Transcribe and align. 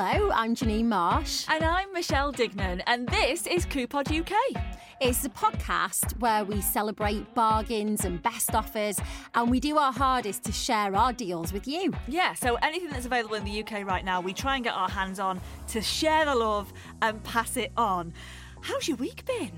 Hello, 0.00 0.30
I'm 0.32 0.54
Janine 0.54 0.84
Marsh. 0.84 1.44
And 1.48 1.64
I'm 1.64 1.92
Michelle 1.92 2.32
Dignan, 2.32 2.82
and 2.86 3.08
this 3.08 3.48
is 3.48 3.66
Coupod 3.66 4.16
UK. 4.16 4.32
It's 5.00 5.24
a 5.24 5.28
podcast 5.28 6.16
where 6.20 6.44
we 6.44 6.60
celebrate 6.60 7.34
bargains 7.34 8.04
and 8.04 8.22
best 8.22 8.54
offers, 8.54 9.00
and 9.34 9.50
we 9.50 9.58
do 9.58 9.76
our 9.76 9.92
hardest 9.92 10.44
to 10.44 10.52
share 10.52 10.94
our 10.94 11.12
deals 11.12 11.52
with 11.52 11.66
you. 11.66 11.92
Yeah, 12.06 12.34
so 12.34 12.54
anything 12.62 12.90
that's 12.90 13.06
available 13.06 13.34
in 13.34 13.42
the 13.42 13.60
UK 13.60 13.84
right 13.84 14.04
now, 14.04 14.20
we 14.20 14.32
try 14.32 14.54
and 14.54 14.62
get 14.62 14.74
our 14.74 14.88
hands 14.88 15.18
on 15.18 15.40
to 15.70 15.82
share 15.82 16.26
the 16.26 16.34
love 16.36 16.72
and 17.02 17.20
pass 17.24 17.56
it 17.56 17.72
on. 17.76 18.12
How's 18.60 18.86
your 18.86 18.98
week 18.98 19.24
been? 19.24 19.50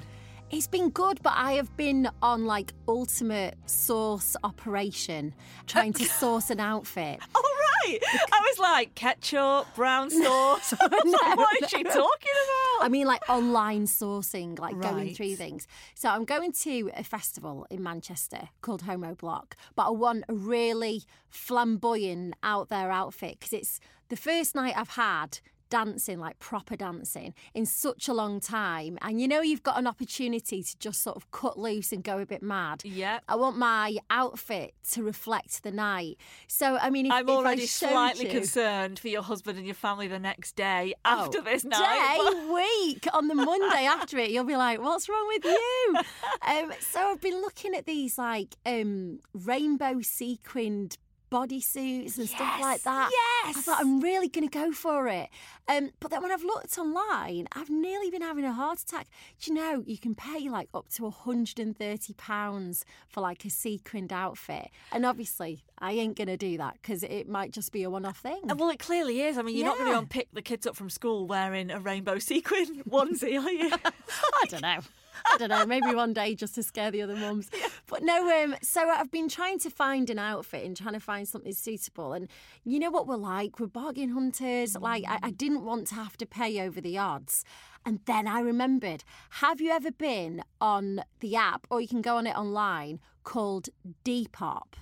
It's 0.50 0.66
been 0.66 0.88
good, 0.88 1.20
but 1.22 1.34
I 1.36 1.52
have 1.52 1.76
been 1.76 2.08
on 2.22 2.46
like 2.46 2.72
ultimate 2.88 3.58
source 3.66 4.36
operation, 4.42 5.34
trying 5.66 5.92
to 5.92 6.04
source 6.20 6.48
an 6.48 6.60
outfit. 6.60 7.20
All 7.34 7.42
right. 7.84 7.98
I 8.32 8.40
was 8.40 8.58
like, 8.58 8.94
ketchup, 8.94 9.66
brown 9.74 10.10
sauce. 10.10 10.72
what 10.90 11.62
is 11.62 11.70
she 11.70 11.82
talking 11.82 11.94
about? 11.94 12.84
I 12.84 12.88
mean, 12.90 13.06
like 13.06 13.28
online 13.28 13.86
sourcing, 13.86 14.58
like 14.58 14.78
going 14.80 15.14
through 15.14 15.36
things. 15.36 15.66
So 15.94 16.08
I'm 16.08 16.24
going 16.24 16.52
to 16.52 16.90
a 16.96 17.04
festival 17.04 17.66
in 17.70 17.82
Manchester 17.82 18.48
called 18.60 18.82
Homobloc, 18.82 19.52
but 19.74 19.86
I 19.86 19.90
want 19.90 20.24
a 20.28 20.34
really 20.34 21.04
flamboyant 21.28 22.34
out 22.42 22.68
there 22.68 22.90
outfit 22.90 23.38
because 23.38 23.52
it's 23.52 23.80
the 24.08 24.16
first 24.16 24.54
night 24.54 24.74
I've 24.76 24.90
had 24.90 25.38
dancing, 25.70 26.18
like 26.18 26.38
proper 26.38 26.76
dancing, 26.76 27.34
in 27.54 27.64
such 27.64 28.08
a 28.08 28.12
long 28.12 28.40
time. 28.40 28.98
And 29.00 29.20
you 29.20 29.26
know, 29.28 29.40
you've 29.40 29.62
got 29.62 29.78
an 29.78 29.86
opportunity 29.86 30.62
to 30.62 30.78
just 30.78 31.02
sort 31.02 31.16
of 31.16 31.30
cut 31.30 31.58
loose 31.58 31.92
and 31.92 32.04
go 32.04 32.18
a 32.18 32.26
bit 32.26 32.42
mad. 32.42 32.82
Yeah. 32.84 33.20
I 33.28 33.36
want 33.36 33.56
my 33.56 33.96
outfit 34.10 34.74
to 34.92 35.02
reflect 35.02 35.62
the 35.62 35.70
night. 35.70 36.18
So, 36.48 36.76
I 36.76 36.90
mean, 36.90 37.06
if, 37.06 37.12
I'm 37.12 37.28
if 37.28 37.34
already 37.34 37.66
slightly 37.66 38.26
you- 38.26 38.30
concerned 38.30 38.98
for 38.98 39.08
your 39.08 39.22
husband 39.22 39.56
and 39.56 39.66
your 39.66 39.74
family 39.74 40.08
the 40.08 40.18
next 40.18 40.56
day 40.56 40.94
after 41.04 41.38
Oh, 41.38 41.42
this 41.42 41.64
night. 41.64 42.18
Day, 42.18 42.52
week, 42.52 43.06
on 43.12 43.28
the 43.28 43.34
Monday 43.34 43.86
after 43.86 44.18
it, 44.18 44.30
you'll 44.30 44.44
be 44.44 44.56
like, 44.56 44.80
what's 44.80 45.08
wrong 45.08 45.26
with 45.28 45.44
you? 45.44 45.96
Um, 46.46 46.72
so 46.80 47.00
I've 47.00 47.20
been 47.20 47.40
looking 47.42 47.74
at 47.74 47.86
these 47.86 48.18
like 48.18 48.56
um, 48.66 49.20
rainbow 49.34 50.00
sequined 50.00 50.96
bodysuits 51.30 52.18
and 52.18 52.28
stuff 52.28 52.60
like 52.60 52.82
that. 52.82 53.10
Yes. 53.12 53.56
I 53.56 53.60
thought 53.60 53.80
I'm 53.80 54.00
really 54.00 54.28
going 54.28 54.48
to 54.48 54.52
go 54.58 54.72
for 54.72 55.08
it. 55.08 55.28
Um, 55.68 55.90
but 56.00 56.10
then 56.10 56.22
when 56.22 56.32
I've 56.32 56.42
looked 56.44 56.76
online, 56.78 57.46
I've 57.52 57.70
nearly 57.70 58.10
been 58.10 58.22
having 58.22 58.44
a 58.44 58.52
heart 58.52 58.80
attack. 58.80 59.06
Do 59.40 59.50
you 59.52 59.56
know 59.56 59.82
you 59.86 59.98
can 59.98 60.14
pay 60.14 60.48
like 60.48 60.68
up 60.74 60.88
to 60.94 61.02
£130 61.02 62.84
for 63.08 63.20
like 63.20 63.44
a 63.44 63.50
sequined 63.50 64.12
outfit? 64.12 64.68
And 64.92 65.06
obviously, 65.06 65.64
I 65.78 65.92
ain't 65.92 66.16
going 66.16 66.28
to 66.28 66.36
do 66.36 66.58
that 66.58 66.74
because 66.82 67.02
it 67.02 67.28
might 67.28 67.52
just 67.52 67.72
be 67.72 67.82
a 67.82 67.90
one 67.90 68.04
off 68.04 68.18
thing. 68.18 68.40
Well, 68.44 68.70
it 68.70 68.78
clearly 68.78 69.22
is. 69.22 69.38
I 69.38 69.42
mean, 69.42 69.56
you're 69.56 69.66
not 69.66 69.76
going 69.78 69.86
to 69.86 69.90
Yeah. 69.90 69.96
go 69.96 70.00
and 70.00 70.10
pick 70.10 70.28
the 70.32 70.42
kids 70.42 70.66
up 70.66 70.76
from 70.76 70.90
school 70.90 71.26
wearing 71.26 71.70
a 71.70 71.80
rainbow 71.80 72.18
sequin 72.30 72.82
onesie, 72.88 73.40
are 73.42 73.50
you? 73.50 73.70
I 73.84 74.46
don't 74.48 74.62
know. 74.62 74.78
I 75.26 75.36
don't 75.38 75.48
know. 75.48 75.66
Maybe 75.66 75.94
one 75.94 76.12
day 76.12 76.34
just 76.34 76.54
to 76.56 76.62
scare 76.62 76.90
the 76.90 77.02
other 77.02 77.16
mums. 77.16 77.50
But 77.86 78.04
no, 78.04 78.44
um, 78.44 78.54
so 78.62 78.88
I've 78.88 79.10
been 79.10 79.28
trying 79.28 79.58
to 79.60 79.68
find 79.68 80.10
an 80.10 80.18
outfit 80.18 80.64
and 80.64 80.76
trying 80.76 80.94
to 80.94 81.00
find 81.00 81.26
something 81.26 81.52
suitable. 81.52 82.12
And 82.12 82.28
you 82.64 82.78
know 82.78 82.90
what 82.90 83.08
we're 83.08 83.16
like? 83.16 83.58
We're 83.58 83.66
bargain 83.66 84.10
hunters. 84.10 84.76
Like, 84.76 85.02
I, 85.08 85.18
I 85.24 85.30
didn't 85.32 85.64
want 85.64 85.88
to 85.88 85.96
have 85.96 86.16
to 86.18 86.26
pay 86.26 86.60
over 86.60 86.80
the 86.80 86.98
odds. 86.98 87.44
And 87.84 87.98
then 88.04 88.28
I 88.28 88.40
remembered 88.40 89.02
have 89.30 89.60
you 89.60 89.70
ever 89.72 89.90
been 89.90 90.44
on 90.60 91.02
the 91.18 91.34
app, 91.34 91.66
or 91.68 91.80
you 91.80 91.88
can 91.88 92.00
go 92.00 92.16
on 92.16 92.28
it 92.28 92.36
online, 92.36 93.00
called 93.24 93.70
Depop? 94.04 94.74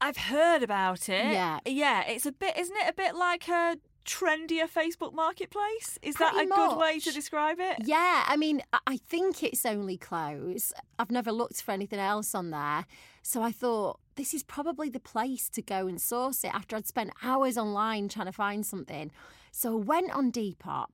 I've 0.00 0.16
heard 0.16 0.62
about 0.62 1.08
it. 1.08 1.26
Yeah. 1.26 1.60
Yeah, 1.66 2.04
it's 2.06 2.26
a 2.26 2.32
bit, 2.32 2.56
isn't 2.58 2.76
it 2.76 2.88
a 2.88 2.94
bit 2.94 3.14
like 3.14 3.48
a 3.48 3.76
trendier 4.04 4.68
Facebook 4.68 5.14
marketplace? 5.14 5.98
Is 6.02 6.14
that 6.16 6.32
Pretty 6.34 6.50
a 6.50 6.54
good 6.54 6.76
way 6.76 7.00
to 7.00 7.10
describe 7.12 7.58
it? 7.60 7.76
Yeah, 7.84 8.24
I 8.26 8.36
mean, 8.36 8.62
I- 8.72 8.78
I 8.86 8.96
think 8.98 9.42
it's 9.42 9.64
only 9.66 9.96
clothes. 9.96 10.72
I've 10.98 11.10
never 11.10 11.32
looked 11.32 11.62
for 11.62 11.72
anything 11.72 11.98
else 11.98 12.34
on 12.34 12.50
there. 12.50 12.86
So 13.22 13.42
I 13.42 13.52
thought 13.52 14.00
this 14.16 14.34
is 14.34 14.42
probably 14.42 14.90
the 14.90 15.00
place 15.00 15.48
to 15.50 15.62
go 15.62 15.86
and 15.86 16.00
source 16.00 16.44
it 16.44 16.54
after 16.54 16.76
I'd 16.76 16.86
spent 16.86 17.10
hours 17.22 17.56
online 17.56 18.08
trying 18.08 18.26
to 18.26 18.32
find 18.32 18.64
something. 18.66 19.10
So 19.50 19.72
I 19.78 19.82
went 19.82 20.10
on 20.12 20.30
Depop 20.32 20.88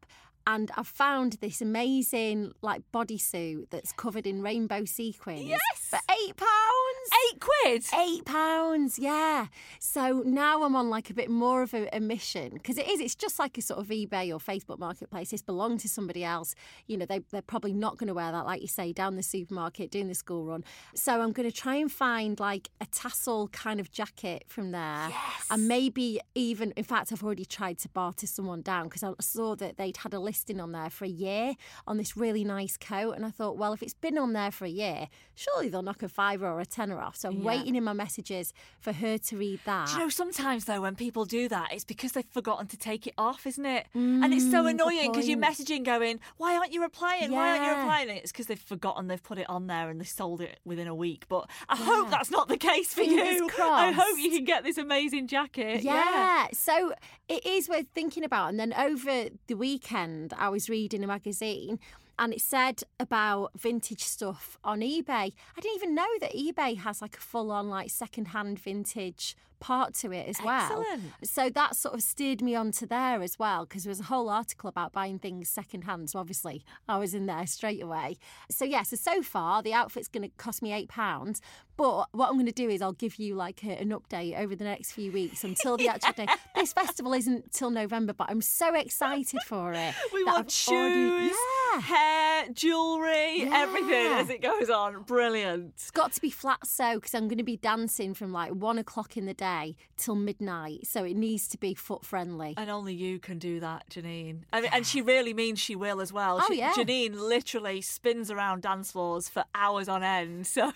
and 0.54 0.70
I 0.76 0.82
found 0.82 1.34
this 1.40 1.60
amazing 1.60 2.52
like 2.62 2.82
bodysuit 2.92 3.70
that's 3.70 3.92
covered 3.92 4.26
in 4.26 4.42
rainbow 4.42 4.84
sequins. 4.84 5.42
Yes! 5.44 5.60
For 5.90 5.98
eight 6.10 6.36
pounds. 6.36 7.10
Eight 7.32 7.40
quid. 7.40 7.84
Eight 7.98 8.24
pounds, 8.24 8.98
yeah. 8.98 9.46
So 9.78 10.22
now 10.24 10.62
I'm 10.64 10.76
on 10.76 10.90
like 10.90 11.10
a 11.10 11.14
bit 11.14 11.30
more 11.30 11.62
of 11.62 11.72
a, 11.74 11.88
a 11.92 12.00
mission 12.00 12.50
because 12.54 12.78
it 12.78 12.88
is. 12.88 13.00
It's 13.00 13.14
just 13.14 13.38
like 13.38 13.56
a 13.58 13.62
sort 13.62 13.80
of 13.80 13.86
eBay 13.88 14.32
or 14.32 14.38
Facebook 14.38 14.78
marketplace. 14.78 15.32
It's 15.32 15.42
belonged 15.42 15.80
to 15.80 15.88
somebody 15.88 16.24
else. 16.24 16.54
You 16.86 16.96
know, 16.98 17.06
they 17.06 17.20
they're 17.30 17.42
probably 17.42 17.72
not 17.72 17.96
going 17.98 18.08
to 18.08 18.14
wear 18.14 18.30
that, 18.32 18.44
like 18.46 18.60
you 18.60 18.68
say, 18.68 18.92
down 18.92 19.16
the 19.16 19.22
supermarket 19.22 19.90
doing 19.90 20.08
the 20.08 20.14
school 20.14 20.44
run. 20.46 20.64
So 20.94 21.20
I'm 21.20 21.32
going 21.32 21.50
to 21.50 21.56
try 21.56 21.76
and 21.76 21.90
find 21.90 22.38
like 22.38 22.68
a 22.80 22.86
tassel 22.86 23.48
kind 23.48 23.80
of 23.80 23.90
jacket 23.90 24.44
from 24.48 24.70
there, 24.72 25.08
Yes. 25.08 25.46
and 25.50 25.66
maybe 25.68 26.20
even. 26.34 26.72
In 26.76 26.84
fact, 26.84 27.12
I've 27.12 27.22
already 27.24 27.44
tried 27.44 27.78
to 27.78 27.88
barter 27.88 28.26
someone 28.26 28.62
down 28.62 28.84
because 28.84 29.02
I 29.02 29.12
saw 29.20 29.54
that 29.56 29.76
they'd 29.76 29.96
had 29.96 30.14
a 30.14 30.20
listing 30.40 30.60
on 30.60 30.72
there 30.72 30.88
for 30.88 31.04
a 31.04 31.08
year 31.08 31.54
on 31.86 31.98
this 31.98 32.16
really 32.16 32.44
nice 32.44 32.78
coat, 32.78 33.12
and 33.12 33.26
I 33.26 33.30
thought, 33.30 33.58
well, 33.58 33.74
if 33.74 33.82
it's 33.82 33.92
been 33.94 34.16
on 34.16 34.32
there 34.32 34.50
for 34.50 34.64
a 34.64 34.70
year, 34.70 35.08
surely 35.34 35.68
they'll 35.68 35.82
knock 35.82 36.02
a 36.02 36.08
fiver 36.08 36.46
or 36.48 36.60
a 36.60 36.64
tenner 36.66 36.98
off. 36.98 37.16
So 37.16 37.28
I'm 37.28 37.40
Yeah. 37.40 37.44
waiting 37.44 37.74
in 37.76 37.84
my 37.84 37.92
messages 37.92 38.54
for 38.80 38.92
her 38.94 39.18
to 39.18 39.36
read 39.36 39.60
that. 39.64 39.88
Do 39.88 39.92
you 39.94 39.98
know, 39.98 40.08
sometimes 40.08 40.64
though, 40.64 40.80
when 40.80 40.96
people 40.96 41.26
do 41.26 41.46
that, 41.50 41.72
it's 41.74 41.84
because 41.84 42.12
they've 42.12 42.24
forgotten 42.24 42.68
to 42.68 42.78
take 42.78 43.06
it 43.06 43.12
off, 43.18 43.46
isn't 43.46 43.66
it? 43.66 43.86
and 43.94 44.32
it's 44.34 44.50
so 44.50 44.64
Mm, 44.64 44.70
annoying 44.70 45.12
because 45.12 45.28
you're 45.28 45.38
messaging 45.38 45.84
going, 45.84 46.20
why 46.38 46.56
aren't 46.56 46.72
you 46.72 46.80
replying? 46.82 47.32
Why 47.32 47.50
aren't 47.50 47.64
you 47.64 47.70
replying? 47.70 48.08
And 48.08 48.18
it's 48.18 48.32
because 48.32 48.46
they've 48.46 48.58
forgotten 48.58 49.08
they've 49.08 49.22
put 49.22 49.38
it 49.38 49.48
on 49.50 49.66
there 49.66 49.88
and 49.90 50.00
they 50.00 50.04
sold 50.04 50.40
it 50.40 50.58
within 50.64 50.86
a 50.86 50.94
week. 50.94 51.26
But 51.28 51.48
I 51.68 51.76
hope 51.76 52.10
that's 52.10 52.30
not 52.30 52.48
the 52.48 52.56
case 52.56 52.92
for 52.94 53.00
Fingers 53.02 53.36
you. 53.36 53.50
I 53.58 53.92
hope 53.92 54.18
you 54.18 54.30
can 54.30 54.44
get 54.44 54.62
this 54.64 54.78
amazing 54.78 55.26
jacket. 55.26 55.82
Yeah. 55.82 56.46
So 56.52 56.92
it 57.28 57.44
is 57.46 57.68
worth 57.68 57.88
thinking 57.94 58.24
about. 58.24 58.48
And 58.50 58.58
then 58.60 58.72
over 58.74 59.28
the 59.46 59.54
weekend, 59.54 60.19
I 60.36 60.48
was 60.48 60.68
reading 60.68 61.02
a 61.04 61.06
magazine 61.06 61.78
and 62.18 62.34
it 62.34 62.40
said 62.40 62.82
about 62.98 63.52
vintage 63.56 64.04
stuff 64.04 64.58
on 64.62 64.80
eBay. 64.80 65.32
I 65.56 65.60
didn't 65.60 65.76
even 65.76 65.94
know 65.94 66.08
that 66.20 66.34
eBay 66.34 66.76
has 66.76 67.00
like 67.00 67.16
a 67.16 67.20
full 67.20 67.50
on 67.50 67.70
like 67.70 67.90
second 67.90 68.26
hand 68.28 68.58
vintage 68.58 69.36
part 69.60 69.94
to 69.94 70.12
it 70.12 70.26
as 70.28 70.36
well. 70.44 70.80
Excellent. 70.80 71.02
So 71.24 71.50
that 71.50 71.76
sort 71.76 71.94
of 71.94 72.02
steered 72.02 72.42
me 72.42 72.54
onto 72.56 72.86
there 72.86 73.22
as 73.22 73.38
well 73.38 73.66
because 73.66 73.84
there 73.84 73.90
was 73.90 74.00
a 74.00 74.04
whole 74.04 74.28
article 74.28 74.68
about 74.68 74.92
buying 74.92 75.18
things 75.18 75.48
second 75.48 75.82
hand. 75.84 76.10
So 76.10 76.18
obviously 76.18 76.64
I 76.88 76.98
was 76.98 77.14
in 77.14 77.26
there 77.26 77.46
straight 77.46 77.82
away. 77.82 78.16
So 78.50 78.64
yeah, 78.64 78.82
so 78.82 78.96
so 78.96 79.22
far 79.22 79.62
the 79.62 79.72
outfit's 79.74 80.08
going 80.08 80.22
to 80.28 80.34
cost 80.36 80.62
me 80.62 80.72
eight 80.72 80.88
pounds. 80.88 81.40
But 81.76 82.08
what 82.12 82.28
I'm 82.28 82.34
going 82.34 82.44
to 82.46 82.52
do 82.52 82.68
is 82.68 82.82
I'll 82.82 82.92
give 82.92 83.16
you 83.16 83.34
like 83.36 83.64
a, 83.64 83.70
an 83.80 83.88
update 83.90 84.38
over 84.38 84.54
the 84.54 84.64
next 84.64 84.92
few 84.92 85.10
weeks 85.12 85.44
until 85.44 85.76
the 85.78 85.88
actual 85.94 86.12
day. 86.12 86.26
This 86.54 86.72
festival 86.74 87.14
isn't 87.14 87.52
till 87.52 87.70
November, 87.70 88.12
but 88.12 88.26
I'm 88.28 88.42
so 88.42 88.74
excited 88.74 89.40
for 89.46 89.72
it. 89.72 89.94
We 90.12 90.24
want 90.24 90.38
I've 90.68 90.74
already- 90.74 91.28
shoes, 91.30 91.36
Yeah. 91.74 91.80
hair, 91.80 92.48
jewellery, 92.52 93.42
everything 93.50 94.12
as 94.12 94.28
it 94.30 94.42
goes 94.42 94.68
on. 94.70 95.02
Brilliant. 95.04 95.72
It's 95.74 95.90
got 95.90 96.12
to 96.12 96.20
be 96.20 96.30
flat 96.30 96.66
so 96.66 96.96
because 96.96 97.14
I'm 97.14 97.28
going 97.28 97.38
to 97.38 97.44
be 97.44 97.56
dancing 97.56 98.12
from 98.14 98.32
like 98.32 98.50
one 98.52 98.78
o'clock 98.78 99.16
in 99.16 99.26
the 99.26 99.34
day 99.34 99.49
till 99.96 100.14
midnight. 100.14 100.86
So 100.86 101.04
it 101.04 101.16
needs 101.16 101.48
to 101.48 101.58
be 101.58 101.74
foot 101.74 102.04
friendly. 102.04 102.54
And 102.56 102.70
only 102.70 102.94
you 102.94 103.18
can 103.18 103.38
do 103.38 103.60
that, 103.60 103.88
Janine. 103.90 104.40
I 104.52 104.60
mean, 104.62 104.70
and 104.72 104.86
she 104.86 105.02
really 105.02 105.34
means 105.34 105.58
she 105.58 105.76
will 105.76 106.00
as 106.00 106.12
well. 106.12 106.38
Oh, 106.42 106.46
She- 106.48 106.58
yeah. 106.58 106.72
Janine 106.72 107.14
literally 107.14 107.80
spins 107.80 108.30
around 108.30 108.62
dance 108.62 108.92
floors 108.92 109.28
for 109.28 109.44
hours 109.54 109.88
on 109.88 110.02
end. 110.02 110.46
So 110.60 110.72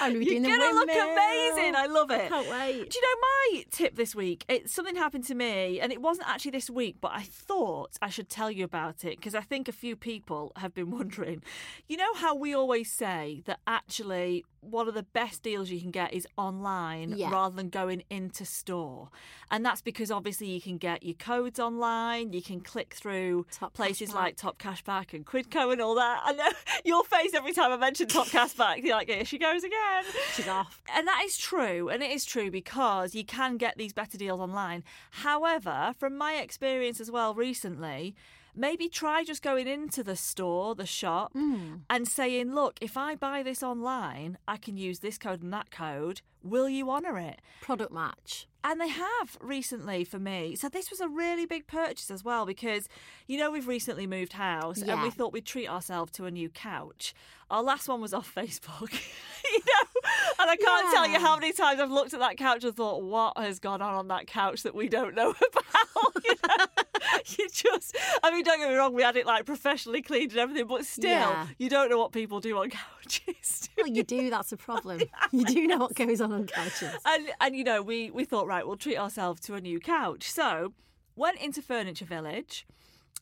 I'm 0.00 0.12
gonna 0.12 0.24
you're 0.24 0.40
gonna 0.42 0.74
look 0.74 0.88
amazing. 0.90 1.74
I 1.76 1.86
love 1.88 2.10
it. 2.10 2.28
Can't 2.28 2.48
wait. 2.50 2.90
Do 2.90 2.98
you 2.98 3.02
know 3.02 3.20
my 3.20 3.64
tip 3.70 3.96
this 3.96 4.14
week? 4.14 4.44
It 4.48 4.68
something 4.70 4.96
happened 4.96 5.24
to 5.24 5.34
me, 5.34 5.80
and 5.80 5.92
it 5.92 6.00
wasn't 6.02 6.28
actually 6.28 6.52
this 6.52 6.68
week, 6.70 6.96
but 7.00 7.12
I 7.12 7.22
thought 7.22 7.92
I 8.02 8.08
should 8.08 8.28
tell 8.28 8.50
you 8.50 8.64
about 8.64 9.04
it 9.04 9.16
because 9.16 9.34
I 9.34 9.40
think 9.40 9.68
a 9.68 9.72
few 9.72 9.96
people 9.96 10.52
have 10.56 10.74
been 10.74 10.90
wondering. 10.98 11.42
You 11.88 11.96
know 11.96 12.14
how 12.14 12.34
we 12.34 12.54
always 12.54 12.90
say 12.90 13.42
that 13.46 13.60
actually 13.66 14.44
one 14.64 14.88
of 14.88 14.94
the 14.94 15.02
best 15.02 15.42
deals 15.42 15.70
you 15.70 15.80
can 15.80 15.90
get 15.90 16.12
is 16.12 16.26
online 16.36 17.14
Yeah. 17.16 17.30
rather 17.30 17.54
than 17.54 17.68
going 17.68 18.02
into 18.10 18.44
store, 18.44 19.10
and 19.50 19.64
that's 19.64 19.80
because 19.82 20.10
obviously 20.10 20.48
you 20.48 20.60
can 20.60 20.78
get 20.78 21.02
your 21.02 21.14
codes 21.14 21.58
online, 21.60 22.32
you 22.32 22.42
can 22.42 22.60
click 22.60 22.94
through 22.94 23.46
Top 23.50 23.74
places 23.74 24.10
Cashback. 24.10 24.14
like 24.14 24.36
Top 24.36 24.58
Cashback 24.58 25.12
and 25.14 25.24
Quidco 25.26 25.72
and 25.72 25.80
all 25.80 25.94
that. 25.96 26.22
I 26.24 26.32
know 26.32 26.48
your 26.84 27.04
face 27.04 27.34
every 27.34 27.52
time 27.52 27.70
I 27.72 27.76
mention 27.76 28.06
Top 28.08 28.26
Cashback. 28.28 28.82
You're 28.82 28.96
like, 28.96 29.08
here 29.08 29.24
she 29.24 29.38
goes 29.38 29.62
again. 29.64 30.04
She's 30.34 30.48
off. 30.48 30.82
And 30.94 31.06
that 31.08 31.22
is 31.24 31.36
true, 31.36 31.88
and 31.88 32.02
it 32.02 32.10
is 32.10 32.24
true 32.24 32.50
because 32.50 33.14
you 33.14 33.24
can 33.24 33.56
get 33.56 33.76
these 33.76 33.92
better 33.92 34.16
deals 34.18 34.40
online. 34.40 34.82
However, 35.10 35.94
from 35.98 36.16
my 36.16 36.34
experience 36.34 37.00
as 37.00 37.10
well 37.10 37.34
recently, 37.34 38.14
maybe 38.54 38.88
try 38.88 39.24
just 39.24 39.42
going 39.42 39.66
into 39.66 40.02
the 40.04 40.16
store, 40.16 40.74
the 40.74 40.86
shop, 40.86 41.32
Hmm. 41.32 41.76
and 41.90 42.06
saying, 42.08 42.54
look, 42.54 42.78
if 42.80 42.96
I 42.96 43.14
buy 43.14 43.42
this 43.42 43.62
online, 43.62 44.38
I 44.46 44.56
can 44.56 44.76
use 44.76 45.00
this 45.00 45.18
code 45.18 45.42
and 45.42 45.52
that 45.52 45.70
code. 45.70 46.20
Will 46.42 46.68
you 46.68 46.90
honour 46.90 47.18
it? 47.18 47.40
Product 47.62 47.90
match. 47.92 48.46
And 48.62 48.80
they 48.80 48.88
have 48.88 49.36
recently 49.40 50.04
for 50.04 50.18
me. 50.18 50.56
So 50.56 50.68
this 50.70 50.90
was 50.90 51.00
a 51.00 51.08
really 51.08 51.44
big 51.44 51.66
purchase 51.66 52.10
as 52.10 52.24
well 52.24 52.46
because 52.46 52.88
you 53.26 53.38
know 53.38 53.50
we've 53.50 53.66
recently 53.68 54.06
moved 54.06 54.34
house 54.34 54.80
and 54.80 55.02
we 55.02 55.10
thought 55.10 55.32
we'd 55.34 55.44
treat 55.44 55.68
ourselves 55.68 56.12
to 56.12 56.24
a 56.24 56.30
new 56.30 56.48
couch. 56.48 57.14
Our 57.50 57.62
last 57.62 57.88
one 57.88 58.00
was 58.00 58.14
off 58.14 58.34
Facebook. 58.36 58.90
you 59.52 59.58
know, 59.58 60.00
and 60.38 60.50
I 60.50 60.56
can't 60.56 60.90
tell 60.94 61.06
you 61.06 61.18
how 61.18 61.34
many 61.36 61.52
times 61.52 61.78
I've 61.80 61.90
looked 61.90 62.14
at 62.14 62.20
that 62.20 62.38
couch 62.38 62.64
and 62.64 62.74
thought, 62.74 63.02
what 63.02 63.36
has 63.36 63.58
gone 63.58 63.82
on 63.82 63.94
on 63.94 64.08
that 64.08 64.26
couch 64.26 64.62
that 64.62 64.74
we 64.74 64.88
don't 64.88 65.14
know 65.14 65.30
about? 65.52 66.24
you, 66.24 66.34
know? 66.48 66.66
you 67.38 67.48
just, 67.50 67.96
I 68.22 68.30
mean, 68.30 68.44
don't 68.44 68.58
get 68.58 68.68
me 68.68 68.74
wrong, 68.76 68.94
we 68.94 69.02
had 69.02 69.16
it 69.16 69.26
like 69.26 69.44
professionally 69.46 70.02
cleaned 70.02 70.32
and 70.32 70.40
everything, 70.40 70.66
but 70.66 70.84
still, 70.84 71.10
Yeah. 71.10 71.46
you 71.58 71.68
don't 71.68 71.90
know 71.90 71.98
what 71.98 72.12
people 72.12 72.40
do 72.40 72.56
on 72.58 72.70
couches. 73.04 73.68
do 73.76 73.82
Well, 73.82 73.86
you 73.92 74.02
do. 74.02 74.30
That's 74.30 74.52
a 74.52 74.56
problem. 74.56 75.00
You 75.32 75.44
do 75.44 75.66
know 75.66 75.78
what 75.78 75.94
goes 75.94 76.20
on 76.20 76.32
on 76.32 76.46
couches. 76.46 76.90
and 77.04 77.28
and 77.40 77.56
you 77.56 77.64
know 77.64 77.82
we 77.82 78.10
we 78.10 78.24
thought 78.24 78.46
right 78.46 78.66
we'll 78.66 78.76
treat 78.76 78.96
ourselves 78.98 79.40
to 79.42 79.54
a 79.54 79.60
new 79.60 79.80
couch 79.80 80.30
so 80.30 80.72
went 81.16 81.38
into 81.40 81.60
furniture 81.60 82.04
village 82.04 82.66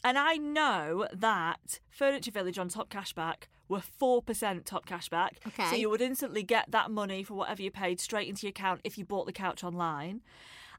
and 0.05 0.19
i 0.19 0.37
know 0.37 1.07
that 1.13 1.81
furniture 1.89 2.31
village 2.31 2.59
on 2.59 2.69
top 2.69 2.91
cashback 2.91 3.45
were 3.69 3.81
4% 3.81 4.65
top 4.65 4.85
cashback 4.87 5.31
Okay. 5.47 5.65
so 5.71 5.77
you 5.77 5.89
would 5.89 6.03
instantly 6.03 6.43
get 6.43 6.71
that 6.71 6.91
money 6.91 7.23
for 7.23 7.35
whatever 7.35 7.63
you 7.63 7.71
paid 7.71 7.99
straight 8.01 8.29
into 8.29 8.47
your 8.47 8.51
account 8.51 8.81
if 8.85 8.99
you 8.99 9.05
bought 9.07 9.25
the 9.27 9.33
couch 9.33 9.65
online 9.65 10.21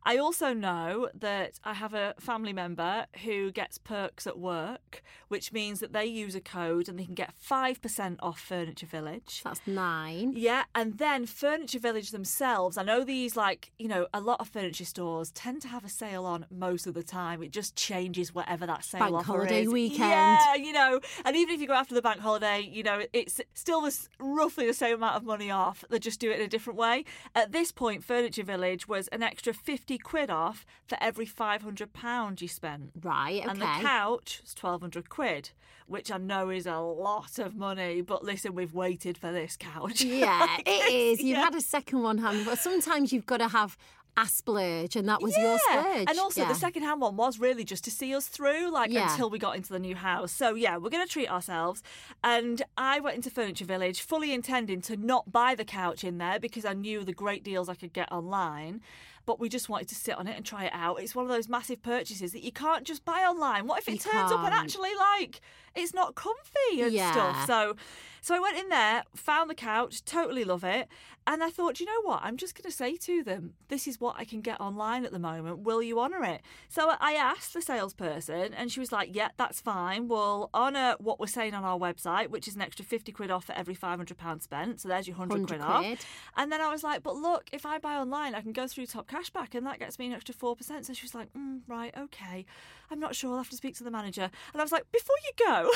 I 0.05 0.17
also 0.17 0.53
know 0.53 1.09
that 1.13 1.59
I 1.63 1.73
have 1.73 1.93
a 1.93 2.13
family 2.19 2.53
member 2.53 3.05
who 3.23 3.51
gets 3.51 3.77
perks 3.77 4.27
at 4.27 4.37
work, 4.37 5.01
which 5.29 5.53
means 5.53 5.79
that 5.79 5.93
they 5.93 6.05
use 6.05 6.35
a 6.35 6.41
code 6.41 6.89
and 6.89 6.99
they 6.99 7.05
can 7.05 7.13
get 7.13 7.33
5% 7.35 8.17
off 8.19 8.39
Furniture 8.39 8.85
Village. 8.85 9.41
That's 9.43 9.61
nine. 9.65 10.33
Yeah, 10.35 10.63
and 10.75 10.97
then 10.97 11.25
Furniture 11.25 11.79
Village 11.79 12.11
themselves. 12.11 12.77
I 12.77 12.83
know 12.83 13.03
these, 13.03 13.37
like, 13.37 13.71
you 13.79 13.87
know, 13.87 14.07
a 14.13 14.19
lot 14.19 14.39
of 14.39 14.49
furniture 14.49 14.85
stores 14.85 15.31
tend 15.31 15.61
to 15.61 15.67
have 15.67 15.85
a 15.85 15.89
sale 15.89 16.25
on 16.25 16.45
most 16.51 16.85
of 16.85 16.93
the 16.93 17.03
time. 17.03 17.41
It 17.41 17.51
just 17.51 17.75
changes 17.75 18.33
whatever 18.33 18.65
that 18.65 18.83
sale 18.83 18.99
Bank 18.99 19.15
offer 19.15 19.25
holiday 19.25 19.63
is. 19.63 19.69
weekend. 19.69 19.99
Yeah, 19.99 20.55
you 20.55 20.73
know, 20.73 20.99
and 21.25 21.35
even 21.35 21.55
if 21.55 21.61
you 21.61 21.67
go 21.67 21.73
after 21.73 21.95
the 21.95 22.01
bank 22.01 22.19
holiday, 22.19 22.61
you 22.61 22.83
know, 22.83 23.03
it's 23.13 23.39
still 23.53 23.81
this, 23.81 24.09
roughly 24.19 24.67
the 24.67 24.73
same 24.73 24.95
amount 24.95 25.15
of 25.15 25.23
money 25.23 25.49
off. 25.49 25.83
They 25.89 25.99
just 25.99 26.19
do 26.19 26.31
it 26.31 26.39
in 26.39 26.41
a 26.41 26.47
different 26.47 26.77
way. 26.77 27.05
At 27.35 27.51
this 27.51 27.71
point, 27.71 28.03
Furniture 28.03 28.43
Village 28.43 28.87
was 28.87 29.07
an 29.09 29.23
extra 29.23 29.53
50 29.53 29.92
quid 29.97 30.29
off 30.29 30.65
for 30.87 30.97
every 31.01 31.25
£500 31.25 32.41
you 32.41 32.47
spent. 32.47 32.91
Right. 33.01 33.39
Okay. 33.41 33.49
And 33.49 33.61
the 33.61 33.65
couch 33.65 34.39
was 34.43 34.55
1200 34.59 35.09
quid, 35.09 35.49
which 35.87 36.11
I 36.11 36.17
know 36.17 36.49
is 36.49 36.65
a 36.65 36.77
lot 36.79 37.39
of 37.39 37.55
money, 37.55 38.01
but 38.01 38.23
listen, 38.23 38.55
we've 38.55 38.73
waited 38.73 39.17
for 39.17 39.31
this 39.31 39.57
couch. 39.57 40.01
yeah, 40.03 40.57
it 40.65 40.91
is. 40.93 41.19
You've 41.19 41.37
Yeah. 41.37 41.43
had 41.45 41.55
a 41.55 41.61
second 41.61 42.01
one 42.01 42.17
hand, 42.19 42.45
but 42.45 42.57
sometimes 42.59 43.11
you've 43.13 43.25
got 43.25 43.37
to 43.37 43.47
have 43.49 43.77
a 44.15 44.27
splurge, 44.27 44.95
and 44.95 45.09
that 45.09 45.23
was 45.23 45.35
your 45.35 45.57
splurge. 45.57 46.05
And 46.07 46.19
also, 46.19 46.41
Yeah. 46.41 46.47
the 46.49 46.53
second 46.53 46.83
hand 46.83 47.01
one 47.01 47.15
was 47.15 47.39
really 47.39 47.63
just 47.63 47.83
to 47.85 47.89
see 47.91 48.13
us 48.13 48.27
through, 48.27 48.69
like 48.69 48.91
Yeah. 48.91 49.11
until 49.11 49.27
we 49.27 49.39
got 49.39 49.55
into 49.55 49.73
the 49.73 49.79
new 49.79 49.95
house. 49.95 50.31
So, 50.31 50.53
yeah, 50.53 50.77
we're 50.77 50.91
going 50.91 51.03
to 51.03 51.11
treat 51.11 51.29
ourselves. 51.31 51.81
And 52.23 52.61
I 52.77 52.99
went 52.99 53.15
into 53.15 53.31
Furniture 53.31 53.65
Village 53.65 54.01
fully 54.01 54.31
intending 54.31 54.81
to 54.81 54.95
not 54.97 55.31
buy 55.31 55.55
the 55.55 55.65
couch 55.65 56.03
in 56.03 56.19
there 56.19 56.39
because 56.39 56.63
I 56.63 56.73
knew 56.73 57.03
the 57.03 57.11
great 57.11 57.43
deals 57.43 57.69
I 57.69 57.73
could 57.73 57.91
get 57.91 58.11
online. 58.11 58.81
But 59.25 59.39
we 59.39 59.47
just 59.47 59.69
wanted 59.69 59.87
to 59.89 59.95
sit 59.95 60.15
on 60.15 60.27
it 60.27 60.35
and 60.35 60.45
try 60.45 60.65
it 60.65 60.71
out. 60.73 61.01
It's 61.01 61.15
one 61.15 61.23
of 61.25 61.31
those 61.31 61.47
massive 61.47 61.81
purchases 61.81 62.33
that 62.33 62.43
you 62.43 62.51
can't 62.51 62.83
just 62.83 63.05
buy 63.05 63.19
online. 63.21 63.67
What 63.67 63.79
if 63.79 63.87
it 63.87 63.93
You 63.93 63.97
turns 63.99 64.31
up 64.31 64.43
and 64.43 64.53
actually, 64.53 64.91
like, 64.95 65.39
it's 65.75 65.93
not 65.93 66.15
comfy 66.15 66.81
and 66.81 66.93
Yeah. 66.93 67.11
stuff? 67.11 67.45
So, 67.45 67.75
so 68.21 68.35
I 68.35 68.39
went 68.39 68.57
in 68.57 68.69
there, 68.69 69.03
found 69.15 69.49
the 69.49 69.55
couch, 69.55 70.05
totally 70.05 70.43
love 70.43 70.63
it, 70.63 70.87
and 71.25 71.43
I 71.43 71.49
thought, 71.49 71.79
you 71.79 71.85
know 71.85 72.01
what? 72.03 72.19
I'm 72.23 72.37
just 72.37 72.55
going 72.55 72.69
to 72.69 72.75
say 72.75 72.95
to 72.97 73.23
them, 73.23 73.53
this 73.69 73.87
is 73.87 73.99
what 73.99 74.15
I 74.17 74.25
can 74.25 74.41
get 74.41 74.59
online 74.61 75.05
at 75.05 75.11
the 75.11 75.19
moment. 75.19 75.59
Will 75.59 75.81
you 75.81 75.99
honour 75.99 76.23
it? 76.23 76.41
So 76.69 76.93
I 76.99 77.13
asked 77.13 77.53
the 77.53 77.61
salesperson, 77.61 78.53
and 78.53 78.71
she 78.71 78.79
was 78.79 78.91
like, 78.91 79.15
yeah, 79.15 79.29
that's 79.37 79.61
fine. 79.61 80.07
We'll 80.07 80.49
honour 80.53 80.95
what 80.99 81.19
we're 81.19 81.27
saying 81.27 81.53
on 81.53 81.63
our 81.63 81.77
website, 81.77 82.29
which 82.29 82.47
is 82.47 82.55
an 82.55 82.61
extra 82.61 82.85
50 82.85 83.11
quid 83.11 83.31
off 83.31 83.45
for 83.45 83.53
every 83.53 83.73
500 83.73 84.17
pounds 84.17 84.43
spent. 84.43 84.81
So 84.81 84.89
there's 84.89 85.07
your 85.07 85.15
100, 85.17 85.41
100 85.41 85.47
quid 85.47 85.61
off. 85.61 86.05
And 86.37 86.51
then 86.51 86.61
I 86.61 86.69
was 86.69 86.83
like, 86.83 87.03
but 87.03 87.15
look, 87.15 87.49
if 87.51 87.65
I 87.65 87.77
buy 87.77 87.95
online, 87.95 88.35
I 88.35 88.41
can 88.41 88.51
go 88.53 88.67
through 88.67 88.85
top 88.87 89.09
cashback, 89.09 89.55
and 89.55 89.65
that 89.65 89.79
gets 89.79 89.97
me 89.99 90.07
an 90.07 90.13
extra 90.13 90.35
4%. 90.35 90.85
So 90.85 90.93
she 90.93 91.03
was 91.05 91.15
like, 91.15 91.31
mm, 91.33 91.61
right, 91.67 91.93
okay. 91.97 92.45
I'm 92.93 92.99
not 92.99 93.15
sure. 93.15 93.31
I'll 93.31 93.37
have 93.37 93.49
to 93.49 93.55
speak 93.55 93.75
to 93.77 93.83
the 93.83 93.89
manager. 93.89 94.29
And 94.53 94.61
I 94.61 94.63
was 94.63 94.71
like, 94.71 94.89
before 94.91 95.15
you 95.25 95.45
go, 95.47 95.71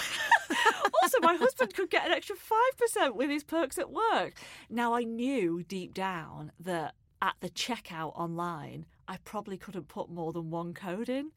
also, 1.02 1.18
my 1.22 1.34
husband 1.34 1.74
could 1.74 1.90
get 1.90 2.06
an 2.06 2.12
extra 2.12 2.36
5% 2.36 3.16
with 3.16 3.32
his 3.32 3.44
perks 3.44 3.80
at 3.80 3.90
work. 3.92 4.34
Now, 4.70 4.94
I 4.94 5.04
knew 5.04 5.64
deep 5.64 5.96
down 5.96 6.52
that 6.60 6.94
at 7.20 7.34
the 7.40 7.50
checkout 7.50 8.16
online, 8.16 8.86
I 9.08 9.18
probably 9.24 9.58
couldn't 9.58 9.88
put 9.88 10.12
more 10.12 10.32
than 10.32 10.52
one 10.52 10.76
code 10.76 11.10
in. 11.10 11.32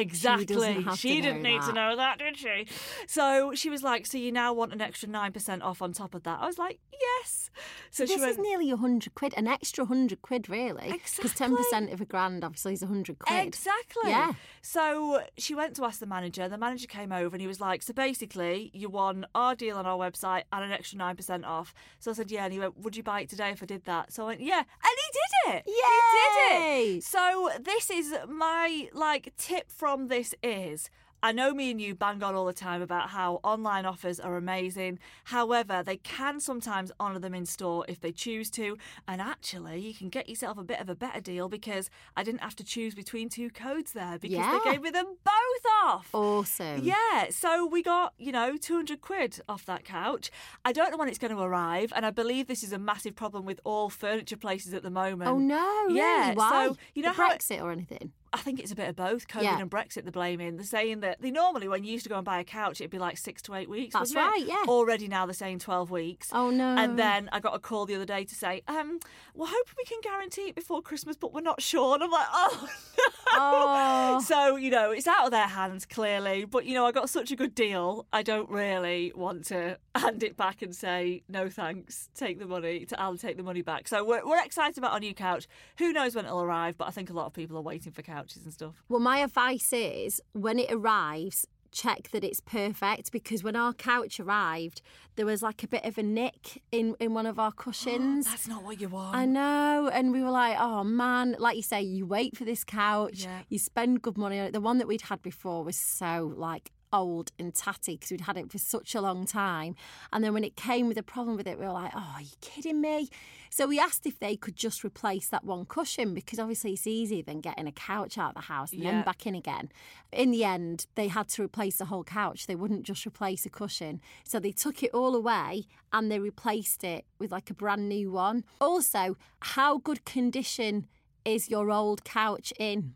Exactly. 0.00 0.84
to 0.84 0.96
She 0.96 1.20
didn't 1.20 1.42
need 1.42 1.62
to 1.62 1.72
know 1.72 1.96
that, 1.96 2.18
did 2.18 2.36
she? 2.36 2.66
So 3.06 3.54
she 3.54 3.70
was 3.70 3.82
like, 3.82 4.06
So 4.06 4.18
you 4.18 4.32
now 4.32 4.52
want 4.52 4.72
an 4.72 4.80
extra 4.80 5.08
9% 5.08 5.62
off 5.62 5.82
on 5.82 5.92
top 5.92 6.14
of 6.14 6.22
that? 6.24 6.40
I 6.40 6.46
was 6.46 6.58
like, 6.58 6.78
Yes. 6.92 7.50
So 7.90 8.04
this 8.04 8.12
she 8.12 8.20
went, 8.20 8.32
is 8.32 8.38
nearly 8.38 8.70
a 8.70 8.76
hundred 8.76 9.14
quid, 9.14 9.34
an 9.36 9.46
extra 9.46 9.84
hundred 9.84 10.22
quid, 10.22 10.48
really. 10.48 10.90
Exactly. 10.90 11.30
Because 11.30 11.72
10% 11.72 11.92
of 11.92 12.00
a 12.00 12.04
grand 12.04 12.44
obviously 12.44 12.72
is 12.72 12.82
a 12.82 12.86
hundred 12.86 13.18
quid. 13.18 13.46
Exactly. 13.46 14.10
Yeah. 14.10 14.32
So 14.62 15.22
she 15.36 15.54
went 15.54 15.76
to 15.76 15.84
ask 15.84 16.00
the 16.00 16.06
manager. 16.06 16.48
The 16.48 16.58
manager 16.58 16.86
came 16.86 17.12
over 17.12 17.34
and 17.34 17.40
he 17.40 17.46
was 17.46 17.60
like, 17.60 17.82
So 17.82 17.92
basically, 17.92 18.70
you 18.74 18.88
won 18.88 19.26
our 19.34 19.54
deal 19.54 19.76
on 19.76 19.86
our 19.86 19.98
website 19.98 20.42
and 20.52 20.64
an 20.64 20.72
extra 20.72 20.98
9% 20.98 21.44
off. 21.44 21.74
So 21.98 22.10
I 22.10 22.14
said, 22.14 22.30
Yeah. 22.30 22.44
And 22.44 22.52
he 22.52 22.58
went, 22.58 22.78
Would 22.78 22.96
you 22.96 23.02
buy 23.02 23.20
it 23.20 23.28
today 23.28 23.50
if 23.50 23.62
I 23.62 23.66
did 23.66 23.84
that? 23.84 24.12
So 24.12 24.24
I 24.24 24.26
went, 24.28 24.40
Yeah. 24.40 24.58
And 24.58 24.66
he 24.66 25.12
did 25.12 25.25
it. 25.48 25.62
He 25.64 25.72
did 25.72 26.60
Yay! 26.60 26.96
it. 26.96 27.04
So 27.04 27.50
this 27.60 27.90
is 27.90 28.14
my 28.28 28.88
like 28.92 29.32
tip 29.36 29.70
from 29.70 30.08
this 30.08 30.34
is. 30.42 30.90
I 31.22 31.32
know 31.32 31.52
me 31.54 31.70
and 31.70 31.80
you 31.80 31.94
bang 31.94 32.22
on 32.22 32.34
all 32.34 32.46
the 32.46 32.52
time 32.52 32.82
about 32.82 33.10
how 33.10 33.40
online 33.42 33.84
offers 33.86 34.20
are 34.20 34.36
amazing. 34.36 34.98
However, 35.24 35.82
they 35.84 35.96
can 35.96 36.38
sometimes 36.40 36.92
honour 37.00 37.18
them 37.18 37.34
in 37.34 37.46
store 37.46 37.84
if 37.88 38.00
they 38.00 38.12
choose 38.12 38.50
to. 38.50 38.76
And 39.08 39.20
actually, 39.20 39.80
you 39.80 39.94
can 39.94 40.08
get 40.08 40.28
yourself 40.28 40.56
a 40.58 40.62
bit 40.62 40.80
of 40.80 40.88
a 40.88 40.94
better 40.94 41.20
deal 41.20 41.48
because 41.48 41.90
I 42.16 42.22
didn't 42.22 42.42
have 42.42 42.54
to 42.56 42.64
choose 42.64 42.94
between 42.94 43.28
two 43.28 43.50
codes 43.50 43.92
there 43.92 44.18
because 44.18 44.36
Yeah. 44.38 44.60
they 44.64 44.70
gave 44.72 44.82
me 44.82 44.90
them 44.90 45.16
both 45.24 45.72
off. 45.84 46.08
Awesome. 46.14 46.82
Yeah, 46.84 47.26
so 47.30 47.66
we 47.66 47.82
got, 47.82 48.12
you 48.18 48.30
know, 48.30 48.56
200 48.56 49.00
quid 49.00 49.40
off 49.48 49.64
that 49.66 49.84
couch. 49.84 50.30
I 50.64 50.72
don't 50.72 50.90
know 50.90 50.96
when 50.96 51.08
it's 51.08 51.18
going 51.18 51.34
to 51.34 51.42
arrive, 51.42 51.92
and 51.96 52.06
I 52.06 52.10
believe 52.10 52.46
this 52.46 52.62
is 52.62 52.72
a 52.72 52.78
massive 52.78 53.16
problem 53.16 53.44
with 53.44 53.60
all 53.64 53.88
furniture 53.90 54.36
places 54.36 54.74
at 54.74 54.82
the 54.82 54.90
moment. 54.90 55.30
Oh 55.30 55.38
no! 55.38 55.86
Yeah, 55.88 56.24
Really? 56.26 56.36
Why? 56.36 56.66
so, 56.68 56.76
you 56.94 57.02
know 57.02 57.10
The 57.10 57.16
how 57.16 57.30
it- 57.30 57.38
Brexit 57.40 57.62
or 57.62 57.70
anything? 57.72 58.12
I 58.36 58.40
think 58.40 58.60
it's 58.60 58.70
a 58.70 58.76
bit 58.76 58.88
of 58.88 58.96
both 58.96 59.26
COVID 59.28 59.42
Yeah. 59.42 59.58
and 59.60 59.70
Brexit 59.70 60.02
they're 60.02 60.12
blaming. 60.12 60.56
They're 60.56 60.66
saying 60.66 61.00
that 61.00 61.22
they 61.22 61.30
normally, 61.30 61.68
when 61.68 61.84
you 61.84 61.92
used 61.92 62.04
to 62.04 62.10
go 62.10 62.16
and 62.16 62.24
buy 62.24 62.38
a 62.38 62.44
couch, 62.44 62.80
it'd 62.80 62.90
be 62.90 62.98
like 62.98 63.16
six 63.16 63.40
to 63.42 63.54
eight 63.54 63.68
weeks. 63.70 63.94
That's 63.94 64.14
wasn't 64.14 64.18
it? 64.18 64.28
right, 64.28 64.46
yeah. 64.46 64.62
Already 64.68 65.08
now 65.08 65.24
they're 65.26 65.32
saying 65.34 65.60
12 65.60 65.90
weeks. 65.90 66.28
Oh 66.32 66.50
no! 66.50 66.76
And 66.76 66.98
then 66.98 67.28
I 67.32 67.40
got 67.40 67.54
a 67.54 67.58
call 67.58 67.86
the 67.86 67.94
other 67.94 68.04
day 68.04 68.24
to 68.24 68.34
say, 68.34 68.62
um, 68.68 69.00
we're 69.34 69.46
hoping 69.46 69.74
we 69.78 69.84
can 69.84 70.00
guarantee 70.02 70.48
it 70.48 70.54
before 70.54 70.82
Christmas, 70.82 71.16
but 71.16 71.32
we're 71.32 71.40
not 71.40 71.62
sure. 71.62 71.94
And 71.94 72.04
I'm 72.04 72.10
like, 72.10 72.28
oh, 72.30 72.68
no. 72.98 73.02
Oh. 73.38 74.20
So, 74.24 74.56
you 74.56 74.70
know, 74.70 74.90
it's 74.90 75.06
out 75.06 75.24
of 75.24 75.30
their 75.30 75.46
hands 75.48 75.84
clearly. 75.86 76.44
But, 76.44 76.64
you 76.66 76.74
know, 76.74 76.86
I 76.86 76.92
got 76.92 77.08
such 77.10 77.30
a 77.30 77.36
good 77.36 77.54
deal. 77.54 78.06
I 78.12 78.22
don't 78.22 78.48
really 78.50 79.12
want 79.14 79.44
to 79.46 79.78
hand 79.94 80.22
it 80.22 80.36
back 80.36 80.62
and 80.62 80.74
say, 80.74 81.22
no 81.28 81.48
thanks, 81.48 82.08
take 82.14 82.38
the 82.38 82.46
money, 82.46 82.84
to 82.86 83.00
I'll 83.00 83.16
take 83.16 83.36
the 83.36 83.42
money 83.42 83.62
back. 83.62 83.88
So 83.88 84.04
we're, 84.04 84.26
we're 84.26 84.42
excited 84.44 84.78
about 84.78 84.92
our 84.92 85.00
new 85.00 85.14
couch. 85.14 85.46
Who 85.78 85.92
knows 85.92 86.14
when 86.14 86.24
it'll 86.26 86.42
arrive, 86.42 86.76
but 86.78 86.88
I 86.88 86.90
think 86.90 87.10
a 87.10 87.12
lot 87.14 87.26
of 87.26 87.32
people 87.32 87.56
are 87.56 87.62
waiting 87.62 87.92
for 87.92 88.02
couches 88.02 88.25
and 88.34 88.52
stuff. 88.52 88.74
Well, 88.88 88.98
my 89.00 89.18
advice 89.18 89.72
is 89.72 90.20
when 90.32 90.58
it 90.58 90.72
arrives, 90.72 91.46
check 91.70 92.08
that 92.10 92.24
it's 92.24 92.40
perfect 92.40 93.12
because 93.12 93.44
when 93.44 93.54
our 93.54 93.72
couch 93.74 94.18
arrived, 94.18 94.80
there 95.16 95.26
was 95.26 95.42
like 95.42 95.62
a 95.62 95.68
bit 95.68 95.84
of 95.84 95.98
a 95.98 96.02
nick 96.02 96.62
in, 96.72 96.96
in 96.98 97.12
one 97.12 97.26
of 97.26 97.38
our 97.38 97.52
cushions. 97.64 98.24
That's 98.24 98.48
not 98.48 98.62
what 98.64 98.80
you 98.80 98.88
want. 98.88 99.14
I 99.14 99.26
know. 99.26 99.90
And 99.92 100.10
we 100.10 100.22
were 100.22 100.30
like, 100.30 100.56
oh 100.58 100.82
man, 100.84 101.36
like 101.38 101.54
you 101.56 101.62
say, 101.62 101.82
you 101.82 102.06
wait 102.06 102.36
for 102.36 102.44
this 102.44 102.64
couch, 102.64 103.24
Yeah. 103.24 103.40
you 103.50 103.58
spend 103.58 104.00
good 104.00 104.16
money 104.16 104.40
on 104.40 104.46
it. 104.46 104.52
The 104.54 104.60
one 104.60 104.78
that 104.78 104.88
we'd 104.88 105.02
had 105.02 105.20
before 105.22 105.62
was 105.64 105.76
so 105.76 106.32
like 106.36 106.70
old 106.96 107.30
and 107.38 107.54
tatty 107.54 107.94
because 107.96 108.10
we'd 108.10 108.22
had 108.22 108.36
it 108.36 108.50
for 108.50 108.58
such 108.58 108.94
a 108.94 109.00
long 109.00 109.26
time. 109.26 109.74
And 110.12 110.22
then 110.24 110.32
when 110.34 110.44
it 110.44 110.56
came 110.56 110.88
with 110.88 110.96
a 110.98 111.02
problem 111.02 111.36
with 111.36 111.46
it, 111.46 111.58
we 111.58 111.66
were 111.66 111.72
like, 111.72 111.92
oh, 111.94 112.12
are 112.16 112.22
you 112.22 112.36
kidding 112.40 112.80
me? 112.80 113.08
So 113.50 113.66
we 113.66 113.78
asked 113.78 114.06
if 114.06 114.18
they 114.18 114.36
could 114.36 114.56
just 114.56 114.84
replace 114.84 115.28
that 115.28 115.44
one 115.44 115.64
cushion 115.66 116.14
because 116.14 116.38
obviously 116.38 116.72
it's 116.72 116.86
easier 116.86 117.22
than 117.22 117.40
getting 117.40 117.66
a 117.66 117.72
couch 117.72 118.18
out 118.18 118.30
of 118.30 118.34
the 118.34 118.40
house 118.42 118.72
and 118.72 118.82
Yeah. 118.82 118.90
then 118.92 119.04
back 119.04 119.26
in 119.26 119.34
again. 119.34 119.70
In 120.12 120.30
the 120.30 120.44
end, 120.44 120.86
they 120.94 121.08
had 121.08 121.28
to 121.30 121.42
replace 121.42 121.76
the 121.78 121.86
whole 121.86 122.04
couch. 122.04 122.46
They 122.46 122.56
wouldn't 122.56 122.82
just 122.84 123.06
replace 123.06 123.46
a 123.46 123.50
cushion. 123.50 124.00
So 124.24 124.38
they 124.40 124.52
took 124.52 124.82
it 124.82 124.92
all 124.92 125.14
away 125.14 125.66
and 125.92 126.10
they 126.10 126.18
replaced 126.18 126.82
it 126.84 127.04
with 127.18 127.30
like 127.30 127.50
a 127.50 127.54
brand 127.54 127.88
new 127.88 128.10
one. 128.10 128.44
Also, 128.60 129.16
how 129.40 129.78
good 129.78 130.04
condition 130.04 130.86
is 131.26 131.50
your 131.50 131.70
old 131.70 132.04
couch 132.04 132.52
in? 132.58 132.94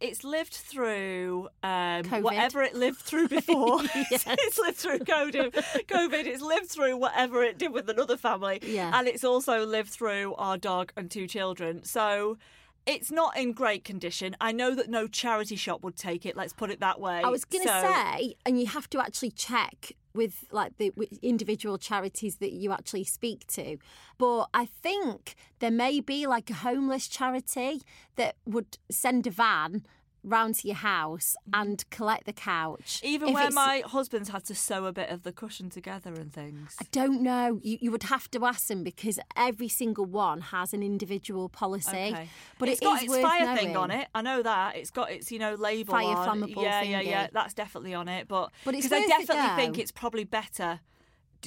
It's 0.00 0.24
lived 0.24 0.52
through 0.54 1.48
um, 1.62 2.04
whatever 2.06 2.60
it 2.62 2.74
lived 2.74 2.98
through 2.98 3.28
before. 3.38 3.82
Yes. 4.10 4.24
it's 4.26 4.58
lived 4.58 4.76
through 4.78 4.98
COVID. 5.00 5.52
COVID. 5.86 6.24
It's 6.26 6.42
lived 6.42 6.68
through 6.68 6.96
whatever 6.96 7.42
it 7.42 7.56
did 7.58 7.72
with 7.72 7.88
another 7.88 8.16
family. 8.16 8.58
Yeah. 8.62 8.90
And 8.94 9.06
it's 9.06 9.22
also 9.24 9.64
lived 9.64 9.90
through 9.90 10.34
our 10.34 10.58
dog 10.58 10.92
and 10.96 11.10
two 11.10 11.26
children. 11.28 11.84
So 11.84 12.36
it's 12.84 13.12
not 13.12 13.36
in 13.36 13.52
great 13.52 13.84
condition. 13.84 14.34
I 14.40 14.50
know 14.50 14.74
that 14.74 14.90
no 14.90 15.06
charity 15.06 15.54
shop 15.54 15.84
would 15.84 15.96
take 15.96 16.26
it. 16.26 16.36
Let's 16.36 16.52
put 16.52 16.70
it 16.72 16.80
that 16.80 16.98
way. 17.00 17.22
I 17.24 17.28
was 17.28 17.44
going 17.44 17.62
to 17.64 17.68
So- 17.70 17.82
say, 17.92 18.34
and 18.44 18.58
you 18.58 18.66
have 18.66 18.90
to 18.90 19.00
actually 19.00 19.30
check 19.30 19.92
with 20.14 20.44
like 20.50 20.76
the 20.78 20.92
with 20.96 21.18
individual 21.22 21.78
charities 21.78 22.36
that 22.36 22.52
you 22.52 22.72
actually 22.72 23.04
speak 23.04 23.46
to. 23.48 23.78
But 24.18 24.48
I 24.54 24.66
think 24.66 25.34
there 25.58 25.70
may 25.70 26.00
be 26.00 26.26
like 26.26 26.50
a 26.50 26.54
homeless 26.54 27.08
charity 27.08 27.82
that 28.16 28.36
would 28.46 28.78
send 28.90 29.26
a 29.26 29.30
van 29.30 29.84
round 30.24 30.54
to 30.56 30.68
your 30.68 30.76
house 30.76 31.36
mm. 31.48 31.60
and 31.60 31.88
collect 31.90 32.26
the 32.26 32.32
couch. 32.32 33.00
Even 33.02 33.28
If 33.28 33.34
where 33.34 33.44
it's- 33.44 33.54
my 33.54 33.82
husband's 33.84 34.28
had 34.28 34.44
to 34.46 34.54
sew 34.54 34.86
a 34.86 34.92
bit 34.92 35.10
of 35.10 35.22
the 35.22 35.32
cushion 35.32 35.70
together 35.70 36.12
and 36.12 36.32
things. 36.32 36.76
I 36.80 36.86
don't 36.92 37.22
know. 37.22 37.60
You, 37.62 37.78
you 37.80 37.90
would 37.90 38.04
have 38.04 38.30
to 38.32 38.44
ask 38.44 38.68
them 38.68 38.82
because 38.84 39.18
every 39.36 39.68
single 39.68 40.04
one 40.04 40.40
has 40.40 40.72
an 40.72 40.82
individual 40.82 41.48
policy. 41.48 41.90
Okay. 41.90 42.28
But 42.58 42.68
it's 42.68 42.80
it 42.80 42.84
got 42.84 43.02
is 43.02 43.12
its 43.12 43.22
fire 43.22 43.56
thing 43.56 43.76
on 43.76 43.90
it. 43.90 44.08
I 44.14 44.22
know 44.22 44.42
that. 44.42 44.76
It's 44.76 44.90
got 44.90 45.10
its, 45.10 45.32
you 45.32 45.38
know, 45.38 45.54
label 45.54 45.92
Fire 45.92 46.16
on. 46.16 46.40
flammable 46.40 46.62
yeah, 46.62 46.82
yeah, 46.82 47.00
yeah. 47.00 47.26
That's 47.32 47.54
definitely 47.54 47.94
on 47.94 48.08
it. 48.08 48.28
But 48.28 48.50
because 48.64 48.92
I 48.92 49.06
definitely 49.06 49.56
think 49.56 49.78
it's 49.78 49.92
probably 49.92 50.24
better 50.24 50.80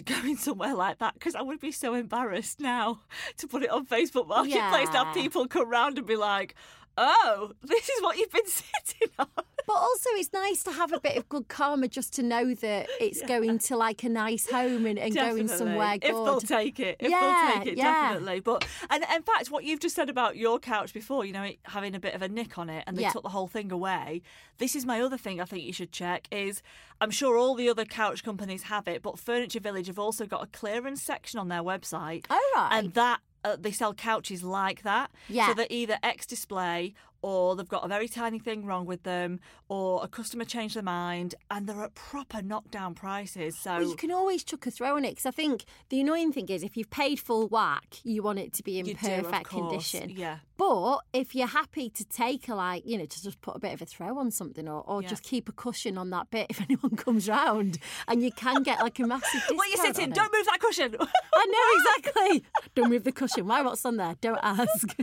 going 0.04 0.36
somewhere 0.36 0.76
like 0.76 1.00
that 1.00 1.14
because 1.14 1.36
I 1.36 1.42
would 1.42 1.60
be 1.60 1.72
so 1.72 1.94
embarrassed 1.94 2.60
now 2.60 3.00
to 3.38 3.48
put 3.48 3.64
it 3.64 3.70
on 3.70 3.86
Facebook 3.86 4.28
Marketplace 4.28 4.90
to 4.90 4.94
Yeah. 4.94 5.06
have 5.06 5.14
people 5.14 5.48
come 5.48 5.70
round 5.70 5.98
and 5.98 6.06
be 6.06 6.18
like, 6.18 6.56
"Oh, 6.98 7.52
this 7.64 7.90
is 7.90 8.02
what 8.02 8.18
you've 8.18 8.32
been 8.32 8.46
sitting 8.48 9.10
on." 9.20 9.28
But 9.68 9.74
also, 9.78 10.10
it's 10.14 10.32
nice 10.32 10.62
to 10.64 10.72
have 10.72 10.94
a 10.94 11.00
bit 11.00 11.18
of 11.18 11.28
good 11.28 11.48
karma 11.48 11.88
just 11.88 12.14
to 12.14 12.24
know 12.24 12.54
that 12.54 12.88
it's 13.02 13.22
going 13.24 13.58
to 13.58 13.76
like 13.76 14.04
a 14.04 14.10
nice 14.10 14.48
home 14.48 14.86
and, 14.86 15.00
and 15.00 15.14
going 15.16 15.48
somewhere 15.48 15.98
good. 15.98 16.10
If 16.12 16.16
they'll 16.16 16.40
take 16.42 16.80
it, 16.80 16.98
if 17.00 17.10
Yeah, 17.10 17.20
they'll 17.56 17.64
take 17.64 17.72
it, 17.74 17.78
yeah. 17.80 18.10
definitely. 18.14 18.42
But 18.42 18.68
and 18.92 19.04
in 19.16 19.24
fact, 19.24 19.50
what 19.50 19.64
you've 19.64 19.80
just 19.80 19.96
said 19.96 20.08
about 20.10 20.38
your 20.38 20.60
couch 20.60 20.94
before, 20.94 21.26
you 21.26 21.34
know, 21.34 21.42
it 21.44 21.58
having 21.66 21.96
a 21.96 22.00
bit 22.00 22.14
of 22.14 22.22
a 22.22 22.30
nick 22.30 22.60
on 22.60 22.70
it, 22.70 22.84
and 22.86 22.96
they 22.96 23.02
Yeah. 23.02 23.12
took 23.12 23.24
the 23.24 23.30
whole 23.30 23.48
thing 23.48 23.72
away. 23.72 24.22
This 24.60 24.76
is 24.76 24.86
my 24.86 25.02
other 25.02 25.18
thing. 25.18 25.42
I 25.42 25.46
think 25.46 25.64
you 25.64 25.74
should 25.74 25.92
check 25.92 26.28
is 26.32 26.62
I'm 27.02 27.12
sure 27.12 27.36
all 27.36 27.56
the 27.56 27.68
other 27.68 27.86
couch 27.86 28.24
companies 28.24 28.64
have 28.64 28.88
it, 28.88 29.02
but 29.02 29.18
Furniture 29.18 29.60
Village 29.60 29.88
have 29.88 29.98
also 30.00 30.28
got 30.28 30.44
a 30.44 30.48
clearance 30.48 31.02
section 31.02 31.40
on 31.40 31.48
their 31.48 31.64
website, 31.64 32.26
Oh, 32.30 32.52
right. 32.56 32.70
and 32.72 32.94
that. 32.94 33.20
Uh, 33.46 33.56
they 33.60 33.72
sell 33.72 33.94
couches 33.94 34.44
like 34.44 34.82
that. 34.84 35.12
Yeah. 35.30 35.48
So 35.48 35.54
they're 35.54 35.68
either 35.70 35.98
ex 36.04 36.26
display 36.26 36.94
or 37.22 37.56
they've 37.56 37.68
got 37.68 37.84
a 37.84 37.88
very 37.88 38.08
tiny 38.08 38.38
thing 38.40 38.66
wrong 38.66 38.86
with 38.86 39.02
them 39.04 39.40
or 39.68 40.04
a 40.04 40.08
customer 40.08 40.46
changed 40.46 40.76
their 40.76 40.84
mind 40.84 41.34
and 41.50 41.66
they're 41.68 41.84
at 41.84 41.96
proper 41.96 42.42
knockdown 42.42 42.94
prices. 42.94 43.58
So 43.58 43.72
Well, 43.78 43.90
you 43.90 43.96
can 43.96 44.12
always 44.12 44.44
chuck 44.44 44.68
a 44.68 44.72
throw 44.72 44.96
on 44.96 45.06
it 45.06 45.12
because 45.12 45.26
I 45.26 45.32
think 45.32 45.66
the 45.90 46.00
annoying 46.02 46.32
thing 46.34 46.48
is 46.50 46.62
if 46.64 46.78
you've 46.78 46.92
paid 46.92 47.20
full 47.20 47.48
whack, 47.48 47.96
you 48.04 48.22
want 48.22 48.38
it 48.40 48.54
to 48.54 48.64
be 48.64 48.78
in 48.80 48.86
You 48.86 48.94
do, 48.94 49.00
perfect 49.24 49.48
course, 49.50 49.92
condition. 49.92 50.10
yeah. 50.12 50.38
But 50.58 51.00
if 51.14 51.36
you're 51.36 51.48
happy 51.48 51.90
to 51.90 52.06
take 52.06 52.48
a 52.48 52.56
like, 52.56 52.86
you 52.86 52.98
know, 52.98 53.06
to 53.06 53.24
just 53.24 53.42
put 53.42 53.56
a 53.56 53.60
bit 53.60 53.74
of 53.74 53.82
a 53.82 53.86
throw 53.86 54.18
on 54.18 54.32
something 54.32 54.68
or, 54.68 54.82
or 54.88 55.02
Yeah. 55.02 55.10
just 55.10 55.24
keep 55.24 55.50
a 55.50 55.52
cushion 55.52 55.98
on 55.98 56.10
that 56.12 56.30
bit 56.32 56.48
if 56.50 56.62
anyone 56.70 56.96
comes 56.96 57.28
round, 57.28 57.78
and 58.08 58.24
you 58.24 58.32
can 58.32 58.64
get 58.64 58.80
like 58.80 58.98
a 59.00 59.08
massive 59.08 59.32
discount. 59.34 59.58
What 59.58 59.68
are 59.68 59.72
you 59.72 59.78
sitting? 59.78 60.10
Don't 60.12 60.34
move 60.34 60.46
that 60.46 60.60
cushion. 60.60 60.96
I 61.00 61.46
know 61.46 61.98
exactly. 62.00 62.44
Don't 62.74 62.90
move 62.90 63.04
the 63.04 63.12
cushion. 63.12 63.48
Why? 63.48 63.62
What's 63.62 63.86
on 63.86 63.98
there? 63.98 64.16
Don't 64.22 64.40
ask. 64.42 64.96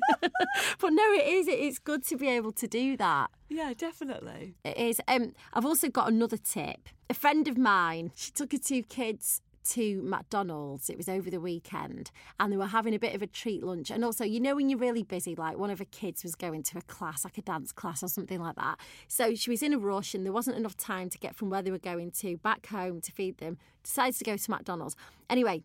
but 0.78 0.90
no, 0.92 1.12
it 1.12 1.26
is. 1.26 1.48
It's 1.48 1.78
good 1.78 2.04
to 2.06 2.16
be 2.16 2.28
able 2.28 2.52
to 2.52 2.66
do 2.66 2.96
that. 2.96 3.30
yeah, 3.48 3.74
definitely. 3.76 4.54
It 4.64 4.76
is. 4.76 5.00
Um, 5.08 5.34
I've 5.52 5.66
also 5.66 5.88
got 5.88 6.08
another 6.08 6.36
tip. 6.38 6.88
A 7.10 7.14
friend 7.14 7.46
of 7.46 7.58
mine, 7.58 8.12
she 8.14 8.30
took 8.30 8.52
her 8.52 8.58
two 8.58 8.82
kids 8.84 9.42
to 9.64 10.02
McDonald's. 10.02 10.90
It 10.90 10.96
was 10.96 11.08
over 11.08 11.30
the 11.30 11.40
weekend, 11.40 12.10
and 12.40 12.52
they 12.52 12.56
were 12.56 12.66
having 12.66 12.94
a 12.94 12.98
bit 12.98 13.14
of 13.14 13.22
a 13.22 13.26
treat 13.26 13.62
lunch. 13.62 13.90
And 13.90 14.04
also, 14.04 14.24
you 14.24 14.40
know, 14.40 14.56
when 14.56 14.68
you're 14.68 14.78
really 14.78 15.02
busy, 15.02 15.34
like 15.34 15.56
one 15.58 15.70
of 15.70 15.78
her 15.78 15.84
kids 15.86 16.22
was 16.22 16.34
going 16.34 16.62
to 16.64 16.78
a 16.78 16.82
class, 16.82 17.24
like 17.24 17.38
a 17.38 17.42
dance 17.42 17.72
class 17.72 18.02
or 18.02 18.08
something 18.08 18.40
like 18.40 18.56
that. 18.56 18.78
So 19.08 19.34
she 19.34 19.50
was 19.50 19.62
in 19.62 19.72
a 19.72 19.78
rush, 19.78 20.14
and 20.14 20.24
there 20.24 20.32
wasn't 20.32 20.56
enough 20.56 20.76
time 20.76 21.08
to 21.10 21.18
get 21.18 21.34
from 21.36 21.50
where 21.50 21.62
they 21.62 21.70
were 21.70 21.78
going 21.78 22.10
to 22.12 22.36
back 22.38 22.66
home 22.66 23.00
to 23.00 23.12
feed 23.12 23.38
them. 23.38 23.58
Decided 23.82 24.16
to 24.18 24.24
go 24.24 24.36
to 24.36 24.50
McDonald's. 24.50 24.96
Anyway, 25.30 25.64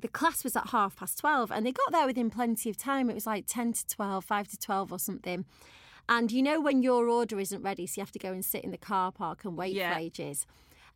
the 0.00 0.08
class 0.08 0.44
was 0.44 0.56
at 0.56 0.68
half 0.70 0.96
past 0.96 1.18
12 1.18 1.50
and 1.52 1.64
they 1.64 1.72
got 1.72 1.92
there 1.92 2.04
within 2.06 2.28
plenty 2.28 2.68
of 2.68 2.76
time. 2.76 3.08
It 3.08 3.14
was 3.14 3.26
like 3.26 3.44
10 3.46 3.72
to 3.74 3.86
12, 3.86 4.24
5 4.24 4.48
to 4.48 4.58
12 4.58 4.92
or 4.92 4.98
something. 4.98 5.44
And 6.08 6.30
you 6.30 6.42
know 6.42 6.60
when 6.60 6.82
your 6.82 7.08
order 7.08 7.40
isn't 7.40 7.62
ready, 7.62 7.86
so 7.86 8.00
you 8.00 8.02
have 8.02 8.12
to 8.12 8.18
go 8.18 8.32
and 8.32 8.44
sit 8.44 8.64
in 8.64 8.70
the 8.72 8.76
car 8.76 9.12
park 9.12 9.44
and 9.44 9.56
wait 9.56 9.72
Yeah. 9.74 9.94
for 9.94 9.98
ages. 9.98 10.46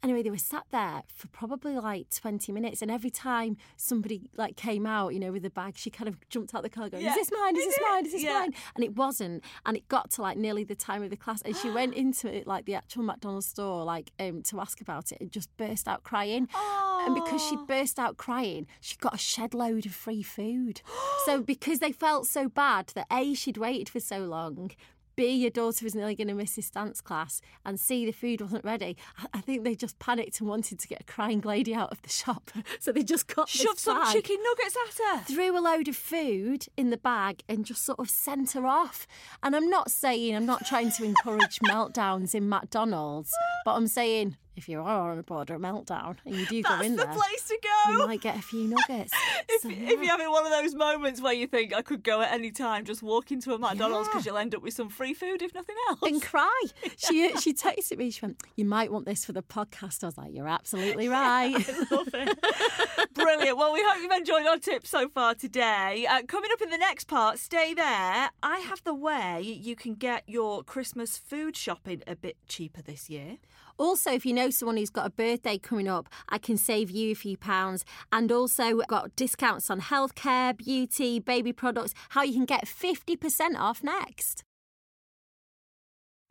Anyway, 0.00 0.22
they 0.22 0.30
were 0.30 0.38
sat 0.38 0.64
there 0.70 1.02
for 1.08 1.26
probably 1.28 1.74
like 1.74 2.08
20 2.10 2.52
minutes. 2.52 2.82
And 2.82 2.90
every 2.90 3.10
time 3.10 3.56
somebody 3.76 4.30
like 4.36 4.54
came 4.56 4.86
out, 4.86 5.12
you 5.12 5.18
know, 5.18 5.32
with 5.32 5.44
a 5.44 5.50
bag, 5.50 5.76
she 5.76 5.90
kind 5.90 6.06
of 6.06 6.16
jumped 6.28 6.54
out 6.54 6.62
the 6.62 6.68
car 6.68 6.88
going, 6.88 7.02
Yeah. 7.02 7.10
is 7.10 7.16
this 7.16 7.30
mine? 7.32 7.56
Is 7.56 7.62
Is 7.64 7.66
this 7.66 7.76
it? 7.78 7.82
mine? 7.90 8.06
Is 8.06 8.12
this 8.12 8.22
Yeah. 8.22 8.38
mine? 8.38 8.54
And 8.76 8.84
it 8.84 8.94
wasn't. 8.94 9.42
And 9.66 9.76
it 9.76 9.88
got 9.88 10.10
to 10.12 10.22
like 10.22 10.38
nearly 10.38 10.62
the 10.62 10.76
time 10.76 11.02
of 11.02 11.10
the 11.10 11.16
class. 11.16 11.42
And 11.42 11.56
she 11.56 11.68
went 11.68 11.94
into 12.02 12.32
it, 12.32 12.46
like 12.46 12.64
the 12.66 12.76
actual 12.76 13.02
McDonald's 13.02 13.46
store, 13.46 13.82
like 13.84 14.12
um, 14.20 14.42
to 14.44 14.60
ask 14.60 14.80
about 14.80 15.10
it 15.10 15.20
and 15.20 15.32
just 15.32 15.54
burst 15.56 15.88
out 15.88 16.04
crying. 16.04 16.48
And 16.54 17.12
because 17.14 17.42
she 17.44 17.56
Oh. 17.56 17.64
burst 17.66 17.98
out 17.98 18.16
crying, 18.18 18.68
she 18.80 18.96
got 18.98 19.14
a 19.14 19.18
shed 19.18 19.52
load 19.52 19.84
of 19.84 19.94
free 19.94 20.22
food. 20.22 20.80
so 21.26 21.42
because 21.42 21.80
they 21.80 21.90
felt 21.90 22.26
so 22.28 22.48
bad 22.48 22.92
that 22.94 23.06
A, 23.10 23.34
she'd 23.34 23.56
waited 23.56 23.88
for 23.88 23.98
so 23.98 24.20
long, 24.20 24.70
B, 25.18 25.32
your 25.32 25.50
daughter 25.50 25.84
was 25.84 25.96
nearly 25.96 26.14
going 26.14 26.28
to 26.28 26.34
miss 26.34 26.54
his 26.54 26.70
dance 26.70 27.00
class, 27.00 27.40
and 27.66 27.78
C, 27.80 28.06
the 28.06 28.12
food 28.12 28.40
wasn't 28.40 28.64
ready, 28.64 28.96
I- 29.18 29.26
I 29.38 29.40
think 29.40 29.64
they 29.64 29.74
just 29.74 29.98
panicked 29.98 30.38
and 30.38 30.48
wanted 30.48 30.78
to 30.78 30.86
get 30.86 31.00
a 31.00 31.04
crying 31.04 31.40
lady 31.40 31.74
out 31.74 31.90
of 31.90 32.00
the 32.02 32.08
shop. 32.08 32.50
So 32.80 32.92
they 32.92 33.02
just 33.02 33.26
got 33.26 33.48
this 33.50 33.60
Shove 33.62 33.78
some 33.78 34.12
chicken 34.12 34.36
nuggets 34.44 34.76
at 34.86 35.18
her. 35.18 35.24
Threw 35.24 35.58
a 35.58 35.60
load 35.60 35.88
of 35.88 35.96
food 35.96 36.66
in 36.76 36.90
the 36.90 36.96
bag 36.96 37.42
and 37.48 37.64
just 37.64 37.84
sort 37.84 37.98
of 37.98 38.08
sent 38.08 38.52
her 38.52 38.66
off. 38.66 39.06
And 39.42 39.56
I'm 39.56 39.68
not 39.68 39.90
saying, 39.90 40.36
I'm 40.36 40.46
not 40.46 40.64
trying 40.66 40.92
to 40.92 41.04
encourage 41.04 41.58
meltdowns 41.68 42.34
in 42.34 42.48
McDonald's, 42.48 43.32
but 43.64 43.72
I'm 43.74 43.88
saying 43.88 44.36
if 44.58 44.68
you 44.68 44.80
are 44.80 45.10
on 45.12 45.18
a 45.18 45.22
border 45.22 45.58
meltdown 45.58 46.16
and 46.26 46.34
you 46.34 46.44
do 46.46 46.62
go 46.62 46.68
That's 46.70 46.84
in 46.86 46.96
the 46.96 47.04
there, 47.04 47.14
place 47.14 47.44
to 47.48 47.58
go. 47.62 47.92
you 47.92 48.06
might 48.06 48.20
get 48.20 48.36
a 48.36 48.42
few 48.42 48.64
nuggets. 48.68 49.12
If, 49.50 49.62
So, 49.62 49.70
if 49.70 49.88
you're 49.88 50.06
having 50.10 50.30
one 50.30 50.44
of 50.44 50.52
those 50.52 50.74
moments 50.74 51.22
where 51.22 51.32
you 51.32 51.46
think 51.46 51.72
I 51.74 51.80
could 51.80 52.02
go 52.02 52.20
at 52.20 52.32
any 52.32 52.50
time, 52.50 52.84
just 52.84 53.02
walk 53.02 53.32
into 53.32 53.54
a 53.54 53.58
McDonald's 53.58 54.06
Yeah. 54.08 54.12
because 54.12 54.26
you'll 54.26 54.36
end 54.36 54.54
up 54.54 54.62
with 54.62 54.74
some 54.74 54.90
free 54.90 55.14
food 55.14 55.40
if 55.40 55.54
nothing 55.54 55.76
else. 55.88 56.00
and 56.02 56.20
cry. 56.20 56.62
She 56.98 57.34
she 57.38 57.54
texted 57.54 57.96
me. 57.96 58.10
She 58.10 58.20
went, 58.24 58.42
"You 58.56 58.64
might 58.66 58.92
want 58.92 59.06
this 59.06 59.24
for 59.24 59.32
the 59.32 59.42
podcast." 59.42 60.02
I 60.04 60.06
was 60.08 60.18
like, 60.18 60.32
"You're 60.34 60.48
absolutely 60.48 61.08
right." 61.22 61.54
Love 61.90 62.08
it. 62.12 63.14
Brilliant. 63.14 63.56
Well, 63.56 63.72
we 63.72 63.82
hope 63.86 64.02
you've 64.02 64.12
enjoyed 64.12 64.46
our 64.46 64.58
tips 64.58 64.90
so 64.90 65.08
far 65.08 65.34
today. 65.34 66.06
Uh, 66.08 66.22
coming 66.26 66.50
up 66.52 66.60
in 66.60 66.70
the 66.70 66.78
next 66.78 67.04
part, 67.04 67.38
stay 67.38 67.72
there. 67.74 68.30
I 68.42 68.58
have 68.68 68.82
the 68.84 68.94
way 68.94 69.40
you 69.42 69.76
can 69.76 69.94
get 69.94 70.24
your 70.26 70.62
Christmas 70.62 71.16
food 71.16 71.56
shopping 71.56 72.02
a 72.06 72.16
bit 72.16 72.36
cheaper 72.48 72.82
this 72.82 73.08
year. 73.08 73.38
Also, 73.78 74.12
if 74.12 74.26
you 74.26 74.34
know 74.34 74.50
someone 74.50 74.76
who's 74.76 74.90
got 74.90 75.06
a 75.06 75.10
birthday 75.10 75.56
coming 75.56 75.88
up, 75.88 76.08
I 76.28 76.38
can 76.38 76.56
save 76.56 76.90
you 76.90 77.12
a 77.12 77.14
few 77.14 77.36
pounds. 77.36 77.84
And 78.12 78.30
also 78.32 78.78
got 78.88 79.14
discounts 79.14 79.70
on 79.70 79.80
healthcare, 79.80 80.56
beauty, 80.56 81.20
baby 81.20 81.52
products, 81.52 81.94
how 82.10 82.22
you 82.22 82.34
can 82.34 82.44
get 82.44 82.66
50% 82.66 83.56
off 83.56 83.84
next. 83.84 84.44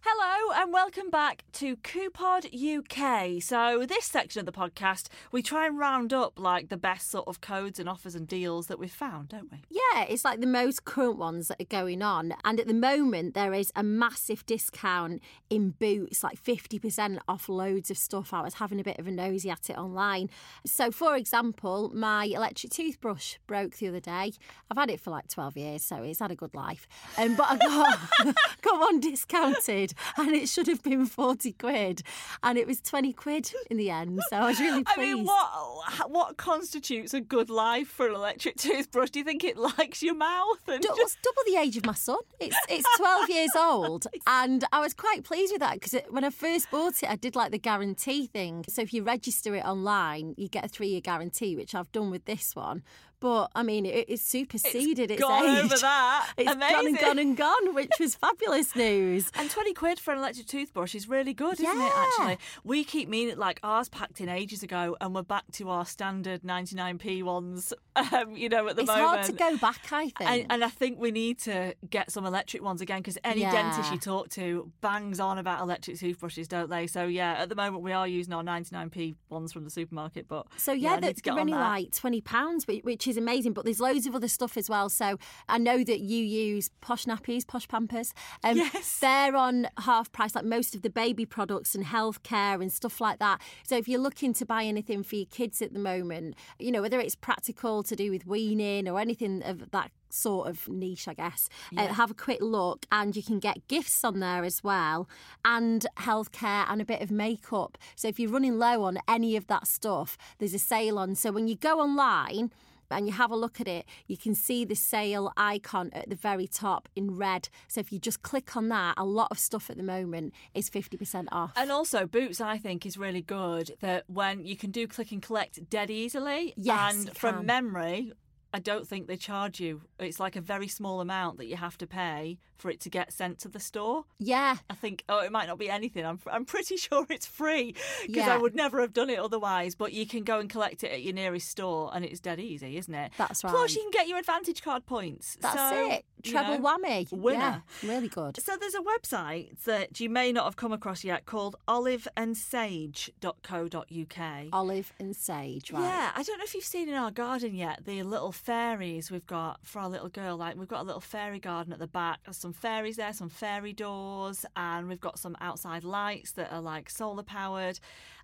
Hello 0.09 0.53
and 0.55 0.71
welcome 0.71 1.09
back 1.09 1.43
to 1.51 1.75
Coupod 1.75 2.45
UK. 2.55 3.43
So, 3.43 3.85
this 3.85 4.05
section 4.05 4.39
of 4.39 4.45
the 4.45 4.53
podcast, 4.53 5.09
we 5.33 5.41
try 5.41 5.67
and 5.67 5.77
round 5.77 6.13
up 6.13 6.39
like 6.39 6.69
the 6.69 6.77
best 6.77 7.11
sort 7.11 7.27
of 7.27 7.41
codes 7.41 7.77
and 7.77 7.89
offers 7.89 8.15
and 8.15 8.25
deals 8.25 8.67
that 8.67 8.79
we've 8.79 8.89
found, 8.89 9.27
don't 9.27 9.51
we? 9.51 9.63
Yeah, 9.69 10.05
it's 10.07 10.23
like 10.23 10.39
the 10.39 10.47
most 10.47 10.85
current 10.85 11.17
ones 11.17 11.49
that 11.49 11.59
are 11.59 11.65
going 11.65 12.01
on. 12.01 12.33
And 12.45 12.57
at 12.57 12.67
the 12.67 12.73
moment, 12.73 13.33
there 13.33 13.53
is 13.53 13.69
a 13.75 13.83
massive 13.83 14.45
discount 14.45 15.21
in 15.49 15.71
Boots, 15.71 16.23
like 16.23 16.41
50% 16.41 17.19
off 17.27 17.49
loads 17.49 17.91
of 17.91 17.97
stuff. 17.97 18.33
I 18.33 18.41
was 18.41 18.53
having 18.53 18.79
a 18.79 18.85
bit 18.85 18.99
of 18.99 19.07
a 19.07 19.11
nosy 19.11 19.49
at 19.49 19.69
it 19.69 19.77
online. 19.77 20.29
So, 20.65 20.89
for 20.89 21.17
example, 21.17 21.91
my 21.93 22.23
electric 22.23 22.71
toothbrush 22.71 23.39
broke 23.45 23.75
the 23.75 23.89
other 23.89 23.99
day. 23.99 24.31
I've 24.71 24.77
had 24.77 24.89
it 24.89 25.01
for 25.01 25.11
like 25.11 25.27
12 25.27 25.57
years, 25.57 25.83
so 25.83 25.97
it's 25.97 26.19
had 26.19 26.31
a 26.31 26.35
good 26.35 26.55
life. 26.55 26.87
Um, 27.17 27.35
but 27.35 27.47
I 27.49 27.57
got, 27.57 28.35
got 28.61 28.79
one 28.79 29.01
discounted 29.01 29.95
and 30.17 30.29
it 30.35 30.49
should 30.49 30.67
have 30.67 30.83
been 30.83 31.05
40 31.05 31.51
quid. 31.53 32.01
And 32.43 32.57
it 32.57 32.67
was 32.67 32.81
20 32.81 33.13
quid 33.13 33.51
in 33.69 33.77
the 33.77 33.89
end. 33.89 34.21
So 34.29 34.37
I 34.37 34.47
was 34.47 34.59
really 34.59 34.83
pleased. 34.83 34.97
I 34.97 35.13
mean, 35.15 35.25
what 35.25 36.09
what 36.09 36.37
constitutes 36.37 37.13
a 37.13 37.21
good 37.21 37.49
life 37.49 37.87
for 37.87 38.07
an 38.07 38.15
electric 38.15 38.57
toothbrush? 38.57 39.09
Do 39.11 39.19
you 39.19 39.25
think 39.25 39.43
it 39.43 39.57
likes 39.77 40.01
your 40.03 40.15
mouth? 40.15 40.59
And 40.67 40.81
Du- 40.81 40.93
just- 40.97 41.17
double 41.21 41.41
the 41.45 41.57
age 41.59 41.77
of 41.77 41.85
my 41.85 41.93
son. 41.93 42.17
It's 42.39 42.55
it's 42.69 42.85
12 42.97 43.29
years 43.29 43.51
old, 43.57 44.07
and 44.25 44.63
I 44.71 44.79
was 44.79 44.93
quite 44.93 45.23
pleased 45.23 45.51
with 45.51 45.61
that 45.61 45.73
because 45.79 45.95
when 46.09 46.23
I 46.23 46.29
first 46.29 46.69
bought 46.71 47.01
it, 47.03 47.09
I 47.09 47.15
did 47.15 47.35
like 47.35 47.51
the 47.51 47.57
guarantee 47.59 48.27
thing. 48.27 48.65
So 48.69 48.81
if 48.81 48.93
you 48.93 49.03
register 49.03 49.55
it 49.55 49.65
online, 49.65 50.33
you 50.37 50.47
get 50.47 50.65
a 50.65 50.67
three 50.67 50.87
year 50.89 51.01
guarantee, 51.01 51.55
which 51.55 51.73
I've 51.75 51.91
done 51.91 52.11
with 52.11 52.25
this 52.25 52.55
one. 52.55 52.83
But 53.19 53.49
I 53.55 53.63
mean, 53.63 53.85
it, 53.85 54.05
it's 54.09 54.21
superseded 54.21 55.11
its, 55.11 55.21
gone 55.21 55.45
age. 55.45 55.65
over 55.65 55.77
that. 55.77 56.33
It's 56.37 56.51
Amazing. 56.51 56.75
gone 56.75 56.87
and 56.87 56.99
gone 56.99 57.19
and 57.19 57.37
gone, 57.37 57.75
which 57.75 57.91
was 57.99 58.15
fabulous 58.15 58.75
news. 58.75 59.31
And 59.37 59.49
20 59.49 59.73
quid 59.73 59.99
for 59.99 60.11
an 60.11 60.19
electric 60.19 60.47
toothbrush 60.47 60.95
is 60.95 61.07
really 61.07 61.33
good, 61.33 61.59
isn't 61.59 61.65
it, 61.65 61.91
actually? 61.95 62.37
We 62.63 62.83
keep 62.83 63.07
meaning, 63.07 63.37
like, 63.37 63.59
ours 63.63 63.87
packed 63.89 64.19
in 64.19 64.29
ages 64.29 64.63
ago, 64.63 64.97
and 64.99 65.13
we're 65.13 65.23
back 65.23 65.43
to 65.53 65.69
our 65.69 65.85
standard 65.85 66.41
99p 66.41 67.23
ones, 67.23 67.73
um, 67.95 68.35
you 68.35 68.49
know, 68.49 68.67
at 68.67 68.75
the 68.75 68.81
it's 68.83 68.87
moment. 68.87 69.19
It's 69.19 69.27
hard 69.27 69.37
to 69.51 69.57
go 69.57 69.57
back, 69.57 69.91
I 69.91 70.09
think. 70.09 70.29
And, 70.29 70.45
and 70.49 70.63
I 70.63 70.69
think 70.69 70.99
we 70.99 71.11
need 71.11 71.39
to 71.39 71.75
get 71.89 72.11
some 72.11 72.25
electric 72.25 72.63
ones 72.63 72.81
again 72.81 72.99
because 72.99 73.17
any 73.23 73.41
dentist 73.41 73.91
you 73.91 73.99
talk 73.99 74.29
to 74.29 74.71
bangs 74.81 75.19
on 75.19 75.37
about 75.37 75.61
electric 75.61 75.97
toothbrushes, 75.97 76.47
don't 76.47 76.69
they? 76.69 76.87
So 76.87 77.05
yeah, 77.05 77.33
at 77.33 77.49
the 77.49 77.55
moment 77.55 77.83
we 77.83 77.91
are 77.91 78.07
using 78.07 78.33
our 78.33 78.43
99p 78.43 79.15
ones 79.29 79.53
from 79.53 79.63
the 79.63 79.69
supermarket, 79.69 80.27
but 80.27 80.47
So 80.57 80.71
yeah, 80.71 80.89
yeah, 80.89 80.95
I 80.95 80.99
they're, 80.99 81.09
need 81.09 81.15
to 81.17 81.21
get 81.21 81.31
they're 81.31 81.41
only 81.41 81.53
like 81.53 81.91
twenty 81.91 82.21
pounds, 82.21 82.65
which, 82.67 82.83
which 83.07 83.13
is 83.13 83.17
amazing. 83.17 83.53
But 83.53 83.63
there's 83.65 83.79
loads 83.79 84.05
of 84.05 84.15
other 84.15 84.27
stuff 84.27 84.57
as 84.57 84.69
well. 84.69 84.89
So 84.89 85.17
I 85.47 85.57
know 85.57 85.83
that 85.83 85.99
you 85.99 86.23
use 86.23 86.69
posh 86.81 87.05
nappies, 87.05 87.47
posh 87.47 87.67
Pampers. 87.67 88.13
Um, 88.43 88.57
Yes. 88.57 88.99
they're 88.99 89.35
on 89.35 89.67
half 89.79 90.11
price, 90.11 90.35
like 90.35 90.43
most 90.45 90.75
of 90.75 90.81
the 90.81 90.89
baby 90.89 91.25
products 91.25 91.73
and 91.75 91.85
healthcare 91.85 92.61
and 92.61 92.71
stuff 92.71 92.99
like 92.99 93.19
that. 93.19 93.39
So 93.63 93.77
if 93.77 93.87
you're 93.87 94.01
looking 94.01 94.33
to 94.33 94.45
buy 94.45 94.63
anything 94.63 95.03
for 95.03 95.15
your 95.15 95.25
kids 95.27 95.61
at 95.61 95.73
the 95.73 95.79
moment, 95.79 96.35
you 96.59 96.71
know 96.71 96.81
whether 96.81 96.99
it's 96.99 97.15
practical 97.15 97.83
to 97.83 97.95
do 97.95 98.11
with 98.11 98.25
weaning 98.27 98.87
or 98.89 98.99
anything 98.99 99.41
of 99.43 99.71
that 99.71 99.91
sort 100.09 100.47
of 100.47 100.67
niche, 100.67 101.07
I 101.07 101.13
guess. 101.13 101.49
Uh, 101.75 101.87
have 101.87 102.11
a 102.11 102.13
quick 102.13 102.39
look, 102.41 102.85
and 102.91 103.15
you 103.15 103.21
can 103.21 103.39
get 103.39 103.67
gifts 103.67 104.03
on 104.03 104.19
there 104.19 104.43
as 104.43 104.63
well, 104.63 105.07
and 105.45 105.85
healthcare 105.97 106.65
and 106.69 106.81
a 106.81 106.85
bit 106.85 107.01
of 107.01 107.11
makeup. 107.11 107.77
So 107.95 108.07
if 108.07 108.19
you're 108.19 108.31
running 108.31 108.57
low 108.57 108.83
on 108.83 108.97
any 109.07 109.35
of 109.35 109.47
that 109.47 109.67
stuff, 109.67 110.17
there's 110.39 110.53
a 110.53 110.59
sale 110.59 110.97
on. 110.97 111.15
So 111.15 111.31
when 111.31 111.47
you 111.47 111.55
go 111.55 111.79
online. 111.79 112.51
And 112.89 113.07
you 113.07 113.13
have 113.13 113.31
a 113.31 113.35
look 113.35 113.59
at 113.59 113.67
it, 113.67 113.85
you 114.07 114.17
can 114.17 114.35
see 114.35 114.65
the 114.65 114.75
sale 114.75 115.31
icon 115.35 115.89
at 115.93 116.09
the 116.09 116.15
very 116.15 116.47
top 116.47 116.89
in 116.95 117.17
red. 117.17 117.49
So 117.67 117.79
if 117.79 117.91
you 117.91 117.99
just 117.99 118.21
click 118.21 118.55
on 118.55 118.69
that, 118.69 118.95
a 118.97 119.05
lot 119.05 119.29
of 119.31 119.39
stuff 119.39 119.69
at 119.69 119.77
the 119.77 119.83
moment 119.83 120.33
is 120.53 120.69
50% 120.69 121.27
off. 121.31 121.53
And 121.55 121.71
also, 121.71 122.05
Boots, 122.05 122.41
I 122.41 122.57
think, 122.57 122.85
is 122.85 122.97
really 122.97 123.21
good 123.21 123.71
that 123.81 124.03
when 124.07 124.45
you 124.45 124.55
can 124.55 124.71
do 124.71 124.87
click 124.87 125.11
and 125.11 125.21
collect 125.21 125.69
dead 125.69 125.89
easily. 125.89 126.53
Yes, 126.55 126.93
And 126.93 127.17
from 127.17 127.45
memory, 127.45 128.13
I 128.53 128.59
don't 128.59 128.87
think 128.87 129.07
they 129.07 129.17
charge 129.17 129.59
you. 129.59 129.81
It's 129.99 130.19
like 130.19 130.35
a 130.35 130.41
very 130.41 130.67
small 130.67 131.01
amount 131.01 131.37
that 131.37 131.45
you 131.47 131.55
have 131.57 131.77
to 131.79 131.87
pay 131.87 132.37
for 132.55 132.71
it 132.71 132.79
to 132.81 132.89
get 132.89 133.13
sent 133.13 133.37
to 133.39 133.47
the 133.49 133.59
store. 133.59 134.05
yeah, 134.17 134.57
I 134.69 134.73
think, 134.73 135.03
oh, 135.09 135.19
it 135.19 135.31
might 135.31 135.45
not 135.47 135.59
be 135.59 135.69
anything. 135.69 136.03
I'm, 136.05 136.19
I'm 136.31 136.45
pretty 136.45 136.77
sure 136.77 137.05
it's 137.09 137.27
free 137.27 137.75
because 138.07 138.27
I 138.27 138.37
would 138.37 138.55
never 138.55 138.81
have 138.81 138.93
done 138.93 139.09
it 139.11 139.19
otherwise. 139.19 139.75
But 139.75 139.93
you 139.93 140.07
can 140.07 140.23
go 140.23 140.39
and 140.39 140.49
collect 140.49 140.83
it 140.83 140.91
at 140.91 141.03
your 141.03 141.13
nearest 141.13 141.49
store 141.49 141.91
and 141.93 142.03
it's 142.03 142.19
dead 142.19 142.39
easy, 142.39 142.77
isn't 142.77 142.93
it? 142.93 143.11
That's 143.17 143.43
right. 143.43 143.51
Plus, 143.53 143.75
you 143.75 143.81
can 143.83 143.91
get 143.91 144.07
your 144.07 144.17
Advantage 144.17 144.63
card 144.63 144.85
points. 144.87 145.37
that's 145.39 145.55
So, 145.55 145.91
it. 145.91 146.05
you 146.23 146.31
Treble 146.31 146.57
know, 146.59 146.77
whammy. 146.77 147.11
winner. 147.11 147.61
Yeah, 147.83 147.89
really 147.91 148.07
good. 148.09 148.41
So 148.41 148.55
there's 148.59 148.73
a 148.75 148.81
website 148.81 149.63
that 149.65 149.99
you 149.99 150.09
may 150.09 150.31
not 150.31 150.45
have 150.45 150.55
come 150.55 150.73
across 150.73 151.03
yet 151.03 151.25
called 151.27 151.55
oliveandsage.co.uk. 151.67 154.45
Olive 154.53 154.93
and 154.99 155.15
sage, 155.15 155.71
right? 155.71 155.81
Yeah, 155.81 156.11
I 156.15 156.23
don't 156.23 156.37
know 156.37 156.43
if 156.43 156.53
you've 156.55 156.63
seen 156.63 156.89
in 156.89 156.95
our 156.95 157.11
garden 157.11 157.55
yet 157.55 157.85
the 157.85 158.03
little 158.03 158.31
fairies 158.37 159.11
we've 159.11 159.25
got 159.25 159.59
for 159.65 159.79
our 159.79 159.89
little 159.89 160.09
girl. 160.09 160.37
Like 160.37 160.55
we've 160.55 160.67
got 160.67 160.81
a 160.81 160.83
little 160.83 161.01
fairy 161.01 161.39
garden 161.39 161.73
at 161.73 161.79
the 161.79 161.87
back. 161.87 162.19
There's 162.25 162.37
some 162.37 162.53
fairies 162.53 162.95
there, 162.97 163.13
some 163.13 163.29
fairy 163.29 163.73
doors, 163.73 164.45
and 164.55 164.87
we've 164.87 164.99
got 165.01 165.19
some 165.19 165.35
outside 165.41 165.83
lights 165.83 166.31
that 166.33 166.51
are 166.53 166.61
like 166.61 166.89
solar 166.89 167.23
powered. 167.23 167.79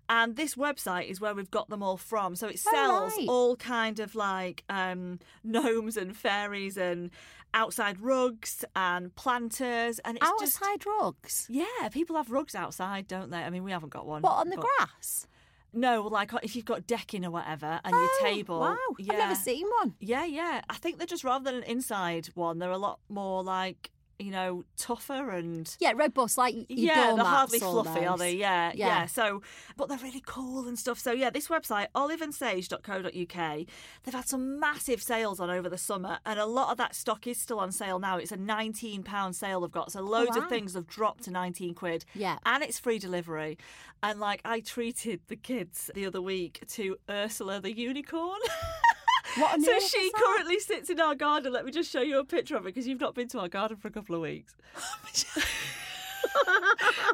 And 0.09 0.35
this 0.35 0.55
website 0.55 1.07
is 1.09 1.21
where 1.21 1.33
we've 1.33 1.49
got 1.51 1.69
them 1.69 1.81
all 1.81 1.97
from. 1.97 2.35
So 2.35 2.47
it 2.47 2.59
Oh, 2.67 2.71
sells 2.71 3.13
right. 3.17 3.27
all 3.29 3.55
kind 3.55 3.99
of 3.99 4.15
like 4.15 4.63
um, 4.69 5.19
gnomes 5.43 5.95
and 5.97 6.15
fairies 6.15 6.77
and 6.77 7.09
outside 7.53 8.01
rugs 8.01 8.65
and 8.75 9.15
planters. 9.15 9.99
And 9.99 10.17
it's 10.17 10.29
just 10.41 10.61
Outside 10.61 10.85
rugs. 10.85 11.47
yeah, 11.49 11.87
people 11.91 12.15
have 12.17 12.31
rugs 12.31 12.53
outside, 12.53 13.07
don't 13.07 13.29
they? 13.29 13.37
I 13.43 13.49
mean, 13.49 13.63
we 13.63 13.71
haven't 13.71 13.89
got 13.93 14.05
one. 14.05 14.21
What 14.23 14.33
on 14.33 14.49
the 14.49 14.57
grass? 14.57 15.25
No, 15.73 16.03
like 16.03 16.33
uh, 16.33 16.39
if 16.43 16.55
you've 16.55 16.65
got 16.65 16.85
decking 16.85 17.25
or 17.25 17.31
whatever 17.31 17.79
and 17.83 17.91
your 17.93 18.03
Oh, 18.03 18.19
table. 18.21 18.59
Wow, 18.59 18.77
Yeah. 18.99 19.13
I've 19.13 19.19
never 19.19 19.35
seen 19.35 19.65
one. 19.81 19.95
Yeah, 19.99 20.23
yeah. 20.25 20.61
I 20.69 20.75
think 20.75 20.97
they're 20.97 21.07
just 21.07 21.23
rather 21.23 21.43
than 21.45 21.55
an 21.55 21.63
inside 21.63 22.27
one, 22.35 22.59
they're 22.59 22.69
a 22.71 22.77
lot 22.77 22.99
more 23.09 23.43
like 23.43 23.89
you 24.19 24.31
know 24.31 24.63
tougher 24.77 25.31
and. 25.31 25.75
Yeah, 25.79 25.93
robust, 25.95 26.37
like 26.37 26.55
Yeah, 26.69 27.15
they're 27.15 27.23
hardly 27.23 27.59
fluffy, 27.59 28.05
are 28.05 28.17
they? 28.17 28.35
Yeah, 28.35 28.71
yeah, 28.73 28.87
Yeah. 28.87 29.05
So, 29.05 29.41
but 29.77 29.89
they're 29.89 29.97
really 29.97 30.23
cool 30.25 30.67
and 30.67 30.77
stuff. 30.77 30.99
So, 30.99 31.11
yeah, 31.11 31.29
this 31.29 31.47
website, 31.47 31.87
oliveandsage.co.uk, 31.95 33.65
they've 34.03 34.13
had 34.13 34.27
some 34.27 34.59
massive 34.59 35.01
sales 35.01 35.39
on 35.39 35.49
over 35.49 35.69
the 35.69 35.77
summer, 35.77 36.19
and 36.25 36.39
a 36.39 36.45
lot 36.45 36.71
of 36.71 36.77
that 36.77 36.95
stock 36.95 37.27
is 37.27 37.39
still 37.39 37.59
on 37.59 37.71
sale 37.71 37.99
now. 37.99 38.17
It's 38.17 38.31
a 38.31 38.37
£19 38.37 39.35
sale 39.35 39.61
they've 39.61 39.71
got. 39.71 39.91
So, 39.91 40.01
loads 40.01 40.35
of 40.35 40.43
wow. 40.43 40.49
things 40.49 40.73
have 40.73 40.87
dropped 40.87 41.23
to 41.23 41.31
19 41.31 41.73
quid. 41.73 42.05
Yeah. 42.13 42.37
And 42.45 42.63
it's 42.63 42.79
free 42.79 42.99
delivery. 42.99 43.57
And, 44.01 44.19
like, 44.19 44.41
I 44.45 44.59
treated 44.59 45.21
the 45.27 45.35
kids 45.35 45.89
the 45.93 46.05
other 46.05 46.21
week 46.21 46.63
to 46.69 46.97
Ursula 47.09 47.61
the 47.61 47.75
unicorn. 47.75 48.39
What 49.37 49.61
So 49.61 49.79
she 49.79 50.11
currently 50.11 50.59
sits 50.59 50.89
in 50.89 50.99
our 50.99 51.15
garden. 51.15 51.53
Let 51.53 51.65
me 51.65 51.71
just 51.71 51.91
show 51.91 52.01
you 52.01 52.19
a 52.19 52.25
picture 52.25 52.55
of 52.55 52.63
it 52.63 52.69
because 52.73 52.87
you've 52.87 52.99
not 52.99 53.15
been 53.15 53.27
to 53.29 53.39
our 53.39 53.47
garden 53.47 53.77
for 53.77 53.87
a 53.87 53.91
couple 53.91 54.15
of 54.15 54.21
weeks. 54.21 54.55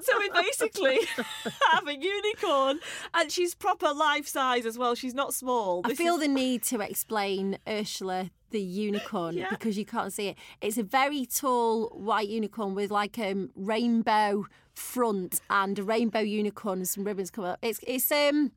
so 0.01 0.17
we 0.19 0.29
basically 0.29 0.99
have 1.71 1.87
a 1.87 1.95
unicorn, 1.95 2.79
and 3.13 3.31
she's 3.31 3.53
proper 3.55 3.93
life 3.93 4.27
size 4.27 4.65
as 4.65 4.77
well. 4.77 4.95
She's 4.95 5.13
not 5.13 5.33
small. 5.33 5.81
I 5.85 5.93
feel 5.93 6.15
is- 6.15 6.21
the 6.21 6.27
need 6.27 6.63
to 6.63 6.81
explain 6.81 7.57
Ursula 7.67 8.31
the 8.51 8.61
unicorn 8.61 9.37
Yeah. 9.37 9.49
because 9.51 9.77
you 9.77 9.85
can't 9.85 10.11
see 10.11 10.29
it. 10.29 10.37
It's 10.61 10.77
a 10.77 10.83
very 10.83 11.25
tall 11.25 11.89
white 11.89 12.27
unicorn 12.29 12.73
with 12.73 12.89
like 12.89 13.17
a 13.19 13.31
um, 13.31 13.51
rainbow 13.55 14.47
front 14.73 15.41
and 15.49 15.77
a 15.77 15.83
rainbow 15.83 16.21
unicorn 16.21 16.79
and 16.79 16.87
some 16.87 17.03
ribbons 17.03 17.29
come 17.29 17.45
up. 17.45 17.59
It's 17.61 17.79
it's 17.85 18.11
um 18.11 18.51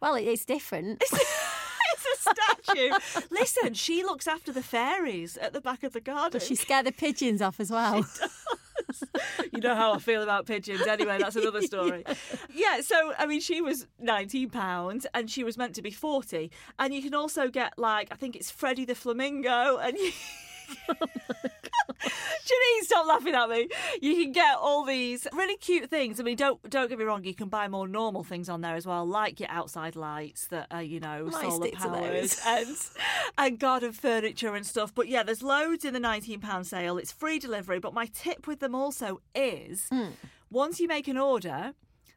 well 0.00 0.14
it, 0.16 0.24
it's 0.24 0.44
different. 0.44 1.02
Statue. 2.26 2.90
Listen, 3.30 3.74
she 3.74 4.02
looks 4.02 4.26
after 4.26 4.52
the 4.52 4.62
fairies 4.62 5.36
at 5.36 5.52
the 5.52 5.60
back 5.60 5.82
of 5.82 5.92
the 5.92 6.00
garden. 6.00 6.40
She 6.40 6.54
scared 6.54 6.86
the 6.86 6.92
pigeons 6.92 7.40
off 7.42 7.60
as 7.60 7.70
well. 7.70 8.04
you 9.52 9.60
know 9.60 9.74
how 9.74 9.92
I 9.94 9.98
feel 9.98 10.22
about 10.22 10.46
pigeons. 10.46 10.86
Anyway, 10.86 11.18
that's 11.18 11.36
another 11.36 11.62
story. 11.72 12.04
yeah. 12.54 12.80
so 12.80 13.12
I 13.18 13.26
mean, 13.26 13.40
she 13.40 13.60
was 13.60 13.86
nineteen 13.98 14.50
pounds, 14.50 15.06
and 15.14 15.30
she 15.30 15.44
was 15.44 15.56
meant 15.56 15.74
to 15.76 15.82
be 15.82 15.90
forty. 15.90 16.50
And 16.78 16.94
you 16.94 17.02
can 17.02 17.14
also 17.14 17.48
get 17.48 17.78
like 17.78 18.08
I 18.10 18.16
think 18.16 18.36
it's 18.36 18.50
Freddie 18.50 18.84
the 18.84 18.94
flamingo, 18.94 19.78
and 19.78 19.96
you. 19.96 20.12
Janine, 22.46 22.82
stop 22.82 23.06
laughing 23.06 23.34
at 23.34 23.48
me. 23.48 23.68
You 24.00 24.14
can 24.14 24.32
get 24.32 24.56
all 24.56 24.84
these 24.84 25.26
really 25.32 25.56
cute 25.56 25.90
things. 25.90 26.20
I 26.20 26.22
mean, 26.22 26.36
don't 26.36 26.62
don't 26.70 26.88
get 26.88 26.98
me 26.98 27.04
wrong. 27.04 27.24
You 27.24 27.34
can 27.34 27.48
buy 27.48 27.68
more 27.68 27.88
normal 27.88 28.22
things 28.22 28.48
on 28.48 28.60
there 28.60 28.76
as 28.76 28.86
well, 28.86 29.04
like 29.06 29.40
your 29.40 29.50
outside 29.50 29.96
lights 29.96 30.46
that 30.48 30.66
are 30.70 30.82
you 30.82 31.00
know 31.00 31.26
Might 31.26 31.40
solar 31.40 31.70
powered 31.70 32.34
and 32.46 32.76
and 33.38 33.58
garden 33.58 33.92
furniture 33.92 34.54
and 34.54 34.66
stuff. 34.66 34.94
But 34.94 35.08
yeah, 35.08 35.22
there's 35.22 35.42
loads 35.42 35.84
in 35.84 35.94
the 35.94 36.00
nineteen 36.00 36.40
pound 36.40 36.66
sale. 36.66 36.98
It's 36.98 37.12
free 37.12 37.38
delivery. 37.38 37.80
But 37.80 37.94
my 37.94 38.06
tip 38.06 38.46
with 38.46 38.60
them 38.60 38.74
also 38.74 39.20
is 39.34 39.90
once 40.50 40.78
you 40.78 40.86
make 40.86 41.08
an 41.08 41.18
order, 41.18 41.72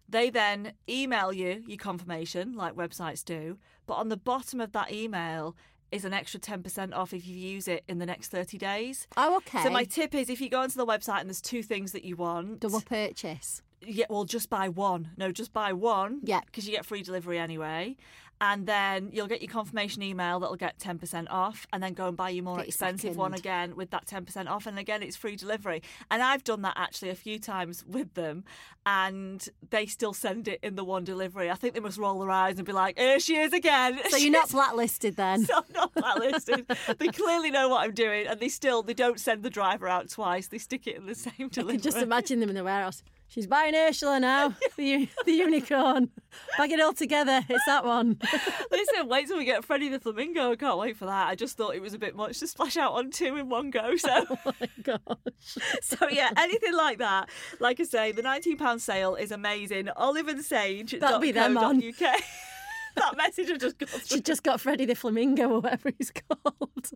they 0.07 0.29
then 0.29 0.73
email 0.87 1.33
you 1.33 1.63
your 1.65 1.77
confirmation, 1.77 2.53
like 2.53 2.75
websites 2.75 3.23
do. 3.23 3.57
But 3.87 3.95
on 3.95 4.09
the 4.09 4.17
bottom 4.17 4.61
of 4.61 4.71
that 4.73 4.91
email 4.91 5.55
is 5.91 6.05
an 6.05 6.13
extra 6.13 6.39
ten 6.39 6.61
percent 6.63 6.93
off 6.93 7.13
if 7.13 7.27
you 7.27 7.35
use 7.35 7.67
it 7.67 7.83
in 7.87 7.99
the 7.99 8.05
next 8.05 8.29
thirty 8.29 8.57
days. 8.57 9.07
Oh, 9.17 9.37
okay. 9.37 9.63
So 9.63 9.69
my 9.69 9.83
tip 9.83 10.13
is 10.13 10.29
if 10.29 10.39
you 10.41 10.49
go 10.49 10.61
onto 10.61 10.77
the 10.77 10.85
website 10.85 11.19
and 11.21 11.29
there's 11.29 11.41
two 11.41 11.63
things 11.63 11.91
that 11.93 12.03
you 12.03 12.15
want, 12.15 12.59
double 12.59 12.81
purchase. 12.81 13.61
yeah, 13.81 14.05
well, 14.09 14.25
just 14.25 14.49
buy 14.49 14.69
one. 14.69 15.09
No, 15.17 15.31
just 15.31 15.53
buy 15.53 15.73
one. 15.73 16.19
Yeah. 16.23 16.41
Because 16.45 16.65
you 16.67 16.71
get 16.75 16.85
free 16.85 17.01
delivery 17.01 17.39
anyway. 17.39 17.95
And 18.41 18.65
then 18.65 19.09
you'll 19.11 19.27
get 19.27 19.41
your 19.41 19.51
confirmation 19.51 20.01
email 20.01 20.39
that'll 20.39 20.55
get 20.55 20.79
10% 20.79 21.27
off. 21.29 21.67
And 21.73 21.83
then 21.83 21.93
go 21.93 22.07
and 22.07 22.15
buy 22.15 22.29
your 22.29 22.43
more 22.45 22.61
expensive 22.61 23.17
one 23.17 23.31
second. 23.31 23.41
again 23.41 23.75
with 23.75 23.91
that 23.91 24.05
10% 24.05 24.47
off. 24.47 24.65
And 24.65 24.79
again, 24.79 25.03
it's 25.03 25.17
free 25.17 25.35
delivery. 25.35 25.81
And 26.09 26.23
I've 26.23 26.43
done 26.45 26.61
that 26.61 26.75
actually 26.77 27.09
a 27.09 27.15
few 27.15 27.37
times 27.37 27.83
with 27.85 28.13
them. 28.13 28.45
And 28.85 29.47
they 29.69 29.85
still 29.85 30.13
send 30.13 30.47
it 30.47 30.59
in 30.63 30.75
the 30.75 30.83
one 30.85 31.03
delivery. 31.03 31.51
I 31.51 31.55
think 31.55 31.73
they 31.73 31.79
must 31.81 31.97
roll 31.97 32.19
their 32.19 32.31
eyes 32.31 32.57
and 32.57 32.65
be 32.65 32.71
like, 32.71 32.97
here 32.97 33.19
she 33.19 33.35
is 33.37 33.51
again. 33.53 33.99
So 34.09 34.17
you're 34.17 34.31
not 34.31 34.49
blacklisted 34.49 35.15
then. 35.15 35.45
So 35.49 35.55
I'm 35.57 35.63
not 35.73 35.93
blacklisted. 35.93 36.65
they 36.97 37.07
clearly 37.07 37.49
know 37.51 37.69
what 37.69 37.83
I'm 37.83 37.93
doing, 37.93 38.27
and 38.27 38.39
they 38.39 38.49
still 38.49 38.83
they 38.83 38.93
don't 38.93 39.19
send 39.19 39.41
the 39.43 39.49
driver 39.49 39.87
out 39.87 40.09
twice. 40.09 40.47
They 40.47 40.57
stick 40.59 40.85
it 40.87 40.95
in 40.95 41.05
the 41.07 41.15
same 41.15 41.33
I 41.39 41.47
delivery. 41.47 41.73
can 41.75 41.81
just 41.81 41.97
imagine 41.97 42.39
them 42.39 42.49
in 42.49 42.55
the 42.55 42.63
warehouse. 42.63 43.03
She's 43.29 43.45
buying 43.45 43.75
Ursula 43.75 44.19
now, 44.19 44.55
the, 44.75 45.07
the 45.23 45.31
unicorn. 45.31 46.09
Bag 46.57 46.71
it 46.71 46.81
all 46.81 46.93
together. 46.93 47.45
It's 47.47 47.65
that 47.67 47.85
one. 47.85 48.17
Listen, 48.71 49.07
wait 49.07 49.27
till 49.27 49.37
we 49.37 49.45
get 49.45 49.63
Freddie 49.63 49.89
the 49.89 49.99
Flamingo. 49.99 50.51
I 50.51 50.55
can't 50.55 50.79
wait 50.79 50.97
for 50.97 51.05
that. 51.05 51.27
I 51.27 51.35
just 51.35 51.55
thought 51.55 51.75
it 51.75 51.81
was 51.81 51.93
a 51.93 51.99
bit 51.99 52.15
much 52.15 52.39
to 52.39 52.47
splash 52.47 52.75
out 52.75 52.93
on 52.93 53.11
two 53.11 53.35
in 53.35 53.47
one 53.47 53.69
go. 53.69 53.95
So, 53.97 54.25
oh 54.31 54.37
my 54.45 54.69
gosh. 54.81 55.57
so 55.81 56.09
yeah, 56.09 56.31
anything 56.37 56.73
like 56.73 56.97
that. 56.97 57.29
Like 57.59 57.79
I 57.79 57.83
say, 57.83 58.11
the 58.11 58.23
£19 58.23 58.81
sale 58.81 59.13
is 59.13 59.31
amazing. 59.31 59.89
Olive 59.95 60.27
and 60.27 60.43
Sage. 60.43 60.95
That'll 60.99 61.19
be 61.19 61.31
them 61.31 61.55
on. 61.55 61.77
UK. 61.77 61.99
that 62.95 63.15
message 63.15 63.49
had 63.49 63.59
just 63.59 63.77
through. 63.77 63.99
She 64.05 64.21
just 64.21 64.41
got 64.41 64.59
Freddie 64.59 64.85
the 64.85 64.95
Flamingo 64.95 65.49
or 65.49 65.59
whatever 65.59 65.91
he's 65.95 66.11
called. 66.11 66.89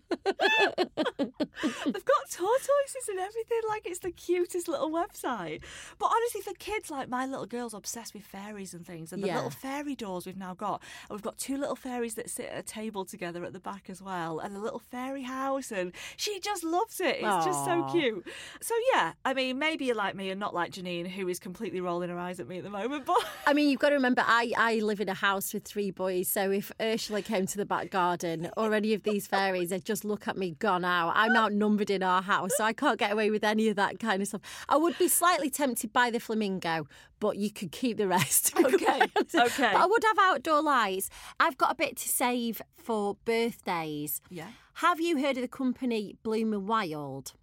They've 2.93 3.01
got 3.05 3.09
tortoises 3.09 3.09
and 3.09 3.19
everything. 3.19 3.59
Like 3.67 3.85
it's 3.85 3.99
the 3.99 4.11
cutest 4.11 4.67
little 4.67 4.89
website. 4.91 5.61
But 5.99 6.11
honestly, 6.15 6.41
for 6.41 6.53
kids, 6.59 6.89
like 6.89 7.09
my 7.09 7.25
little 7.25 7.45
girl's 7.45 7.73
obsessed 7.73 8.13
with 8.13 8.23
fairies 8.23 8.73
and 8.73 8.85
things, 8.85 9.13
and 9.13 9.23
the 9.23 9.27
Yeah. 9.27 9.35
little 9.35 9.49
fairy 9.49 9.95
doors 9.95 10.25
we've 10.25 10.37
now 10.37 10.53
got. 10.53 10.81
And 11.09 11.17
we've 11.17 11.21
got 11.21 11.37
two 11.37 11.57
little 11.57 11.75
fairies 11.75 12.15
that 12.15 12.29
sit 12.29 12.47
at 12.47 12.57
a 12.59 12.63
table 12.63 13.05
together 13.05 13.43
at 13.45 13.53
the 13.53 13.59
back 13.59 13.89
as 13.89 14.01
well, 14.01 14.39
and 14.39 14.55
a 14.55 14.59
little 14.59 14.79
fairy 14.79 15.23
house, 15.23 15.71
and 15.71 15.91
she 16.17 16.39
just 16.39 16.63
loves 16.63 16.99
it. 16.99 17.17
It's 17.21 17.45
just 17.45 17.65
so 17.65 17.83
cute. 17.91 18.25
So 18.61 18.73
yeah, 18.93 19.13
I 19.25 19.33
mean, 19.33 19.59
maybe 19.59 19.85
you're 19.85 19.95
like 19.95 20.15
me 20.15 20.29
and 20.29 20.39
not 20.39 20.53
like 20.53 20.71
Janine, 20.71 21.07
who 21.07 21.27
is 21.27 21.39
completely 21.39 21.81
rolling 21.81 22.09
her 22.09 22.17
eyes 22.19 22.39
at 22.39 22.47
me 22.47 22.57
at 22.57 22.63
the 22.63 22.69
moment. 22.69 23.05
But 23.13 23.25
I 23.45 23.53
mean, 23.53 23.69
you've 23.69 23.79
got 23.79 23.89
to 23.89 23.95
remember, 23.95 24.23
I, 24.25 24.51
I 24.57 24.75
live 24.75 24.99
in 25.01 25.09
a 25.09 25.13
house 25.13 25.53
with 25.53 25.63
three 25.65 25.91
boys, 25.91 26.27
so 26.29 26.51
if 26.51 26.71
Ursula 26.81 27.21
came 27.21 27.45
to 27.47 27.57
the 27.57 27.65
back 27.65 27.89
garden 27.89 28.49
or 28.57 28.73
any 28.73 28.93
of 28.93 29.03
these 29.03 29.27
fairies, 29.27 29.69
they'd 29.69 29.83
just 29.85 30.05
look 30.05 30.27
at 30.27 30.37
me, 30.37 30.51
gone 30.59 30.85
out. 30.85 31.11
I'm 31.15 31.35
outnumbered 31.43 31.89
in 31.89 32.01
our 32.03 32.21
house, 32.21 32.51
so 32.57 32.63
I 32.63 32.73
can't 32.83 32.99
get 32.99 33.11
away 33.11 33.29
with 33.31 33.43
any 33.43 33.67
of 33.69 33.75
that 33.77 33.99
kind 33.99 34.21
of 34.21 34.27
stuff. 34.27 34.41
I 34.67 34.77
would 34.77 34.97
be 34.97 35.07
slightly 35.07 35.49
tempted 35.49 35.93
by 35.93 36.09
the 36.11 36.19
flamingo, 36.19 36.87
but 37.19 37.37
you 37.37 37.49
could 37.51 37.71
keep 37.71 37.97
the 37.97 38.07
rest. 38.07 38.53
Okay, 38.63 39.01
okay. 39.01 39.71
But 39.73 39.75
I 39.75 39.85
would 39.85 40.03
have 40.03 40.17
outdoor 40.19 40.61
lights. 40.61 41.09
I've 41.39 41.57
got 41.57 41.71
a 41.71 41.75
bit 41.75 41.95
to 41.97 42.09
save 42.09 42.61
for 42.77 43.17
birthdays. 43.25 44.21
yeah. 44.29 44.47
Have 44.77 44.99
you 44.99 45.19
heard 45.19 45.37
of 45.37 45.43
the 45.43 45.47
company 45.47 46.15
Bloom 46.23 46.51
and 46.51 46.67
Wild? 46.67 47.33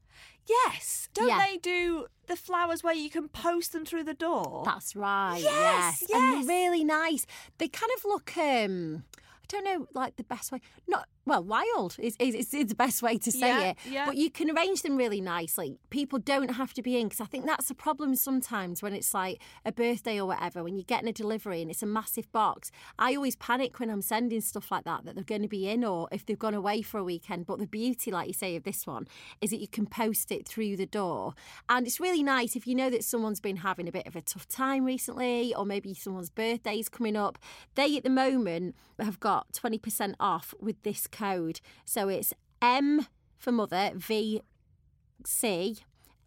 Yes. 0.48 1.08
Don't 1.14 1.28
Yeah. 1.28 1.38
they 1.46 1.56
do 1.58 2.06
the 2.26 2.34
flowers 2.36 2.82
where 2.82 2.94
you 2.94 3.08
can 3.08 3.28
post 3.28 3.72
them 3.72 3.84
through 3.84 4.04
the 4.04 4.14
door? 4.14 4.62
That's 4.64 4.96
right. 4.96 5.40
Yes, 5.40 6.02
yes. 6.02 6.10
And 6.12 6.36
yes. 6.38 6.46
they're 6.46 6.56
really 6.56 6.84
nice. 6.84 7.24
They 7.58 7.68
kind 7.68 7.90
of 7.96 8.04
look 8.04 8.36
um 8.36 9.04
I 9.42 9.46
don't 9.48 9.64
know, 9.64 9.86
like 9.94 10.16
the 10.16 10.24
best 10.24 10.50
way. 10.52 10.60
Not 10.88 11.08
well, 11.26 11.42
wild 11.44 11.96
is 11.98 12.16
is, 12.18 12.34
is, 12.34 12.54
is 12.54 12.66
the 12.66 12.74
best 12.74 13.02
way 13.02 13.18
to 13.18 13.30
say 13.30 13.48
Yeah, 13.48 13.70
it. 13.70 13.76
yeah. 13.88 14.06
But 14.06 14.16
you 14.16 14.30
can 14.30 14.50
arrange 14.50 14.82
them 14.82 14.96
really 14.96 15.20
nicely. 15.20 15.78
People 15.90 16.18
don't 16.18 16.52
have 16.52 16.72
to 16.74 16.82
be 16.82 16.98
in 16.98 17.08
because 17.08 17.20
I 17.20 17.26
think 17.26 17.46
that's 17.46 17.70
a 17.70 17.74
problem 17.74 18.14
sometimes 18.14 18.82
when 18.82 18.92
it's 18.92 19.12
like 19.14 19.40
a 19.64 19.72
birthday 19.72 20.18
or 20.18 20.26
whatever. 20.26 20.64
When 20.64 20.76
you're 20.76 20.84
getting 20.84 21.08
a 21.08 21.12
delivery 21.12 21.60
and 21.62 21.70
it's 21.70 21.82
a 21.82 21.86
massive 21.86 22.30
box, 22.32 22.70
I 22.98 23.14
always 23.14 23.36
panic 23.36 23.78
when 23.78 23.90
I'm 23.90 24.02
sending 24.02 24.40
stuff 24.40 24.70
like 24.70 24.84
that 24.84 25.04
that 25.04 25.14
they're 25.14 25.24
going 25.24 25.42
to 25.42 25.48
be 25.48 25.68
in 25.68 25.84
or 25.84 26.08
if 26.10 26.24
they've 26.26 26.38
gone 26.38 26.54
away 26.54 26.82
for 26.82 26.98
a 26.98 27.04
weekend. 27.04 27.46
But 27.46 27.58
the 27.58 27.66
beauty, 27.66 28.10
like 28.10 28.28
you 28.28 28.34
say, 28.34 28.56
of 28.56 28.64
this 28.64 28.86
one 28.86 29.06
is 29.40 29.50
that 29.50 29.60
you 29.60 29.68
can 29.68 29.86
post 29.86 30.32
it 30.32 30.48
through 30.48 30.76
the 30.76 30.86
door, 30.86 31.34
and 31.68 31.86
it's 31.86 32.00
really 32.00 32.22
nice 32.22 32.56
if 32.56 32.66
you 32.66 32.74
know 32.74 32.90
that 32.90 33.04
someone's 33.04 33.40
been 33.40 33.56
having 33.58 33.86
a 33.88 33.92
bit 33.92 34.06
of 34.06 34.16
a 34.16 34.22
tough 34.22 34.48
time 34.48 34.84
recently, 34.84 35.54
or 35.54 35.64
maybe 35.66 35.94
someone's 35.94 36.30
birthday's 36.30 36.88
coming 36.88 37.16
up. 37.16 37.38
They 37.74 37.96
at 37.96 38.04
the 38.04 38.10
moment 38.10 38.74
have 38.98 39.20
got 39.20 39.52
twenty 39.52 39.78
percent 39.78 40.16
off 40.18 40.54
with 40.60 40.82
this 40.82 41.06
code. 41.10 41.60
So 41.84 42.08
it's 42.08 42.32
M 42.62 43.06
for 43.36 43.52
mother, 43.52 43.92
V 43.94 44.42
C 45.24 45.78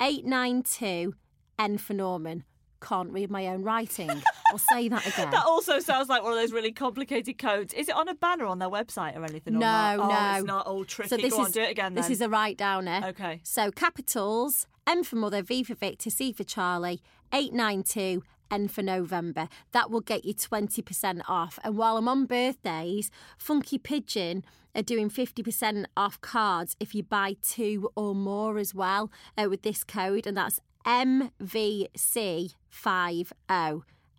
eight 0.02 0.26
nine 0.26 0.64
two 0.64 1.16
N 1.60 1.78
for 1.78 1.94
Norman. 1.94 2.44
Can't 2.82 3.12
read 3.12 3.32
my 3.32 3.48
own 3.48 3.64
writing. 3.64 4.10
I'll 4.50 4.58
say 4.58 4.90
that 4.90 5.08
again. 5.14 5.32
That 5.32 5.46
also 5.46 5.80
sounds 5.80 6.10
like 6.10 6.22
one 6.22 6.34
of 6.34 6.38
those 6.38 6.52
really 6.52 6.74
complicated 6.74 7.38
codes. 7.38 7.74
Is 7.74 7.88
it 7.88 7.96
on 7.96 8.10
a 8.10 8.14
banner 8.14 8.46
on 8.46 8.60
their 8.60 8.70
website 8.70 9.16
or 9.18 9.24
anything? 9.24 9.56
or 9.56 9.60
No. 9.60 9.98
Oh, 10.02 10.08
no. 10.10 10.34
it's 10.38 10.46
not 10.46 10.68
all 10.68 10.84
tricky. 10.84 11.08
So 11.08 11.16
this 11.18 11.34
Go 11.34 11.42
on, 11.42 11.48
is 11.48 11.54
do 11.54 11.62
it 11.62 11.72
again 11.72 11.94
this 11.94 12.10
is 12.10 12.20
a 12.20 12.28
write 12.28 12.58
downer. 12.58 13.02
Okay. 13.06 13.40
So 13.44 13.72
capitals 13.72 14.68
M 14.86 15.04
for 15.06 15.16
mother, 15.16 15.42
V 15.42 15.64
for 15.64 15.76
Victor, 15.76 16.10
C 16.10 16.34
for 16.34 16.44
Charlie, 16.44 17.02
eight 17.34 17.54
nine 17.54 17.84
two. 17.84 18.24
N 18.52 18.68
for 18.68 18.82
November. 18.82 19.48
That 19.72 19.90
will 19.90 20.02
get 20.02 20.26
you 20.26 20.34
20% 20.34 21.22
off. 21.28 21.60
And 21.64 21.78
while 21.78 21.98
I'm 21.98 22.08
on 22.08 22.26
birthdays, 22.26 23.12
Funky 23.38 23.78
Pigeon 23.78 24.44
are 24.76 24.82
doing 24.82 25.10
50% 25.10 25.86
off 25.96 26.20
cards 26.22 26.76
if 26.80 26.96
you 26.96 27.04
buy 27.04 27.36
two 27.42 27.90
or 27.96 28.16
more 28.16 28.58
as 28.58 28.74
well 28.74 29.12
uh, 29.38 29.48
with 29.50 29.62
this 29.62 29.84
code. 29.84 30.26
And 30.26 30.38
that's 30.38 30.60
MVC50. 30.86 32.54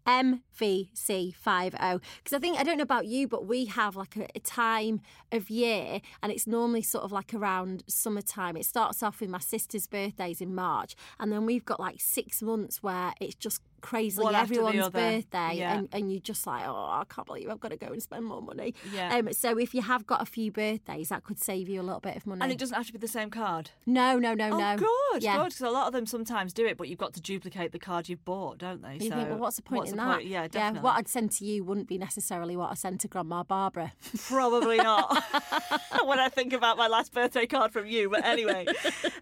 MVC50 0.06 2.00
because 2.18 2.32
I 2.32 2.38
think 2.38 2.58
I 2.58 2.62
don't 2.62 2.76
know 2.76 2.82
about 2.82 3.06
you 3.06 3.26
but 3.28 3.46
we 3.46 3.66
have 3.66 3.96
like 3.96 4.16
a, 4.16 4.26
a 4.34 4.40
time 4.40 5.00
of 5.32 5.50
year 5.50 6.00
and 6.22 6.30
it's 6.32 6.46
normally 6.46 6.82
sort 6.82 7.04
of 7.04 7.12
like 7.12 7.34
around 7.34 7.82
summertime 7.86 8.56
it 8.56 8.64
starts 8.66 9.02
off 9.02 9.20
with 9.20 9.30
my 9.30 9.38
sister's 9.38 9.86
birthdays 9.86 10.40
in 10.40 10.54
March 10.54 10.94
and 11.18 11.32
then 11.32 11.46
we've 11.46 11.64
got 11.64 11.80
like 11.80 12.00
6 12.00 12.42
months 12.42 12.82
where 12.82 13.12
it's 13.20 13.34
just 13.34 13.60
crazily 13.80 14.24
One 14.24 14.34
everyone's 14.34 14.88
birthday 14.88 15.50
Yeah. 15.56 15.76
and, 15.76 15.88
and 15.92 16.10
you're 16.10 16.20
just 16.20 16.46
like 16.46 16.64
oh 16.66 16.72
I 16.74 17.04
can't 17.08 17.26
believe 17.26 17.50
I've 17.50 17.60
got 17.60 17.70
to 17.72 17.76
go 17.76 17.88
and 17.88 18.02
spend 18.02 18.24
more 18.24 18.40
money 18.40 18.72
Yeah. 18.94 19.14
um, 19.16 19.30
so 19.32 19.58
if 19.58 19.74
you 19.74 19.82
have 19.82 20.06
got 20.06 20.22
a 20.22 20.26
few 20.26 20.50
birthdays 20.50 21.10
that 21.10 21.22
could 21.24 21.38
save 21.38 21.68
you 21.68 21.82
a 21.82 21.82
little 21.82 22.00
bit 22.00 22.16
of 22.16 22.26
money 22.26 22.40
And 22.42 22.50
it 22.50 22.56
doesn't 22.58 22.74
have 22.74 22.86
to 22.86 22.92
be 22.94 22.98
the 22.98 23.08
same 23.08 23.28
card. 23.28 23.70
no 23.84 24.18
no 24.18 24.32
no 24.34 24.50
Oh, 24.52 24.58
no 24.58 24.76
good, 24.78 25.22
yeah 25.22 25.36
good. 25.36 25.44
Because 25.46 25.60
a 25.60 25.70
lot 25.70 25.86
of 25.86 25.92
them 25.92 26.06
sometimes 26.06 26.52
do 26.54 26.64
it, 26.66 26.76
but 26.78 26.88
you've 26.88 26.98
got 26.98 27.12
to 27.14 27.20
duplicate 27.20 27.72
the 27.72 27.78
card 27.78 28.08
you've 28.08 28.24
bought, 28.24 28.56
don't 28.58 28.80
they? 28.82 28.94
You 28.94 29.10
so 29.10 29.16
think, 29.16 29.28
well, 29.30 29.38
what's 29.38 29.56
the 29.56 29.62
point 29.62 29.80
what's 29.80 29.92
the 29.96 30.02
that? 30.02 30.16
point? 30.16 30.26
Yeah, 30.26 30.48
definitely. 30.48 30.80
what 30.80 30.96
I'd 30.96 31.08
send 31.08 31.32
to 31.32 31.44
you 31.44 31.64
wouldn't 31.64 31.88
be 31.88 31.98
necessarily 31.98 32.56
what 32.56 32.70
I 32.70 32.74
sent 32.74 33.00
to 33.02 33.08
Grandma 33.08 33.42
Barbara. 33.42 33.92
Probably 34.26 34.78
not. 34.78 35.22
when 36.04 36.18
I 36.18 36.28
think 36.28 36.52
about 36.52 36.76
my 36.76 36.86
last 36.86 37.12
birthday 37.12 37.46
card 37.46 37.72
from 37.72 37.86
you, 37.86 38.10
but 38.10 38.24
anyway. 38.24 38.66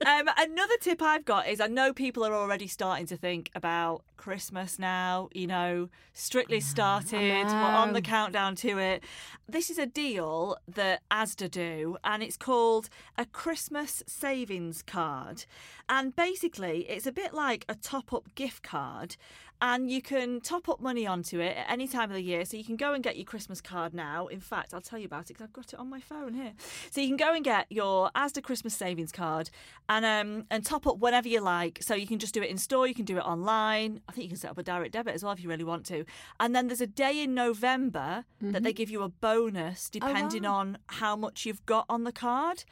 um, 0.06 0.28
another 0.36 0.76
tip 0.80 1.02
I've 1.02 1.24
got 1.24 1.48
is 1.48 1.60
I 1.60 1.66
know 1.66 1.92
people 1.92 2.24
are 2.24 2.34
already 2.34 2.66
starting 2.66 3.06
to 3.06 3.16
think 3.16 3.50
about 3.54 4.02
Christmas 4.16 4.78
now. 4.78 5.28
You 5.32 5.46
know, 5.46 5.88
strictly 6.12 6.60
started. 6.60 7.46
We're 7.46 7.54
on 7.54 7.92
the 7.92 8.02
countdown 8.02 8.54
to 8.56 8.78
it. 8.78 9.02
This 9.48 9.70
is 9.70 9.78
a 9.78 9.86
deal 9.86 10.56
that 10.68 11.02
ASDA 11.10 11.50
do, 11.50 11.96
and 12.04 12.22
it's 12.22 12.36
called 12.36 12.88
a 13.18 13.26
Christmas 13.26 14.02
savings 14.06 14.82
card. 14.82 15.44
And 15.88 16.14
basically, 16.14 16.86
it's 16.88 17.06
a 17.06 17.12
bit 17.12 17.34
like 17.34 17.64
a 17.68 17.74
top 17.74 18.12
up 18.12 18.34
gift 18.34 18.62
card. 18.62 19.16
And 19.64 19.88
you 19.88 20.02
can 20.02 20.40
top 20.40 20.68
up 20.68 20.80
money 20.80 21.06
onto 21.06 21.38
it 21.38 21.56
at 21.56 21.70
any 21.70 21.86
time 21.86 22.10
of 22.10 22.16
the 22.16 22.22
year. 22.22 22.44
So 22.44 22.56
you 22.56 22.64
can 22.64 22.74
go 22.74 22.94
and 22.94 23.02
get 23.02 23.16
your 23.16 23.24
Christmas 23.24 23.60
card 23.60 23.94
now. 23.94 24.26
In 24.26 24.40
fact, 24.40 24.74
I'll 24.74 24.80
tell 24.80 24.98
you 24.98 25.06
about 25.06 25.22
it 25.22 25.28
because 25.28 25.44
I've 25.44 25.52
got 25.52 25.72
it 25.72 25.78
on 25.78 25.88
my 25.88 26.00
phone 26.00 26.34
here. 26.34 26.52
So 26.90 27.00
you 27.00 27.06
can 27.06 27.16
go 27.16 27.32
and 27.32 27.44
get 27.44 27.66
your 27.70 28.10
Asda 28.16 28.42
Christmas 28.42 28.74
savings 28.74 29.12
card 29.12 29.50
and 29.88 30.04
um, 30.04 30.46
and 30.50 30.66
top 30.66 30.84
up 30.84 30.98
whenever 30.98 31.28
you 31.28 31.40
like. 31.40 31.78
So 31.80 31.94
you 31.94 32.08
can 32.08 32.18
just 32.18 32.34
do 32.34 32.42
it 32.42 32.50
in 32.50 32.58
store. 32.58 32.88
You 32.88 32.94
can 32.94 33.04
do 33.04 33.18
it 33.18 33.24
online. 33.24 34.00
I 34.08 34.12
think 34.12 34.24
you 34.24 34.30
can 34.30 34.38
set 34.38 34.50
up 34.50 34.58
a 34.58 34.64
direct 34.64 34.94
debit 34.94 35.14
as 35.14 35.22
well 35.22 35.32
if 35.32 35.40
you 35.40 35.48
really 35.48 35.62
want 35.62 35.86
to. 35.86 36.04
And 36.40 36.56
then 36.56 36.66
there's 36.66 36.80
a 36.80 36.86
day 36.88 37.22
in 37.22 37.32
November 37.32 38.24
that 38.40 38.64
they 38.64 38.72
give 38.72 38.90
you 38.90 39.02
a 39.02 39.08
bonus 39.08 39.88
depending 39.88 40.42
wow. 40.42 40.54
on 40.54 40.78
how 40.88 41.14
much 41.14 41.46
you've 41.46 41.64
got 41.66 41.86
on 41.88 42.02
the 42.02 42.12
card. 42.12 42.64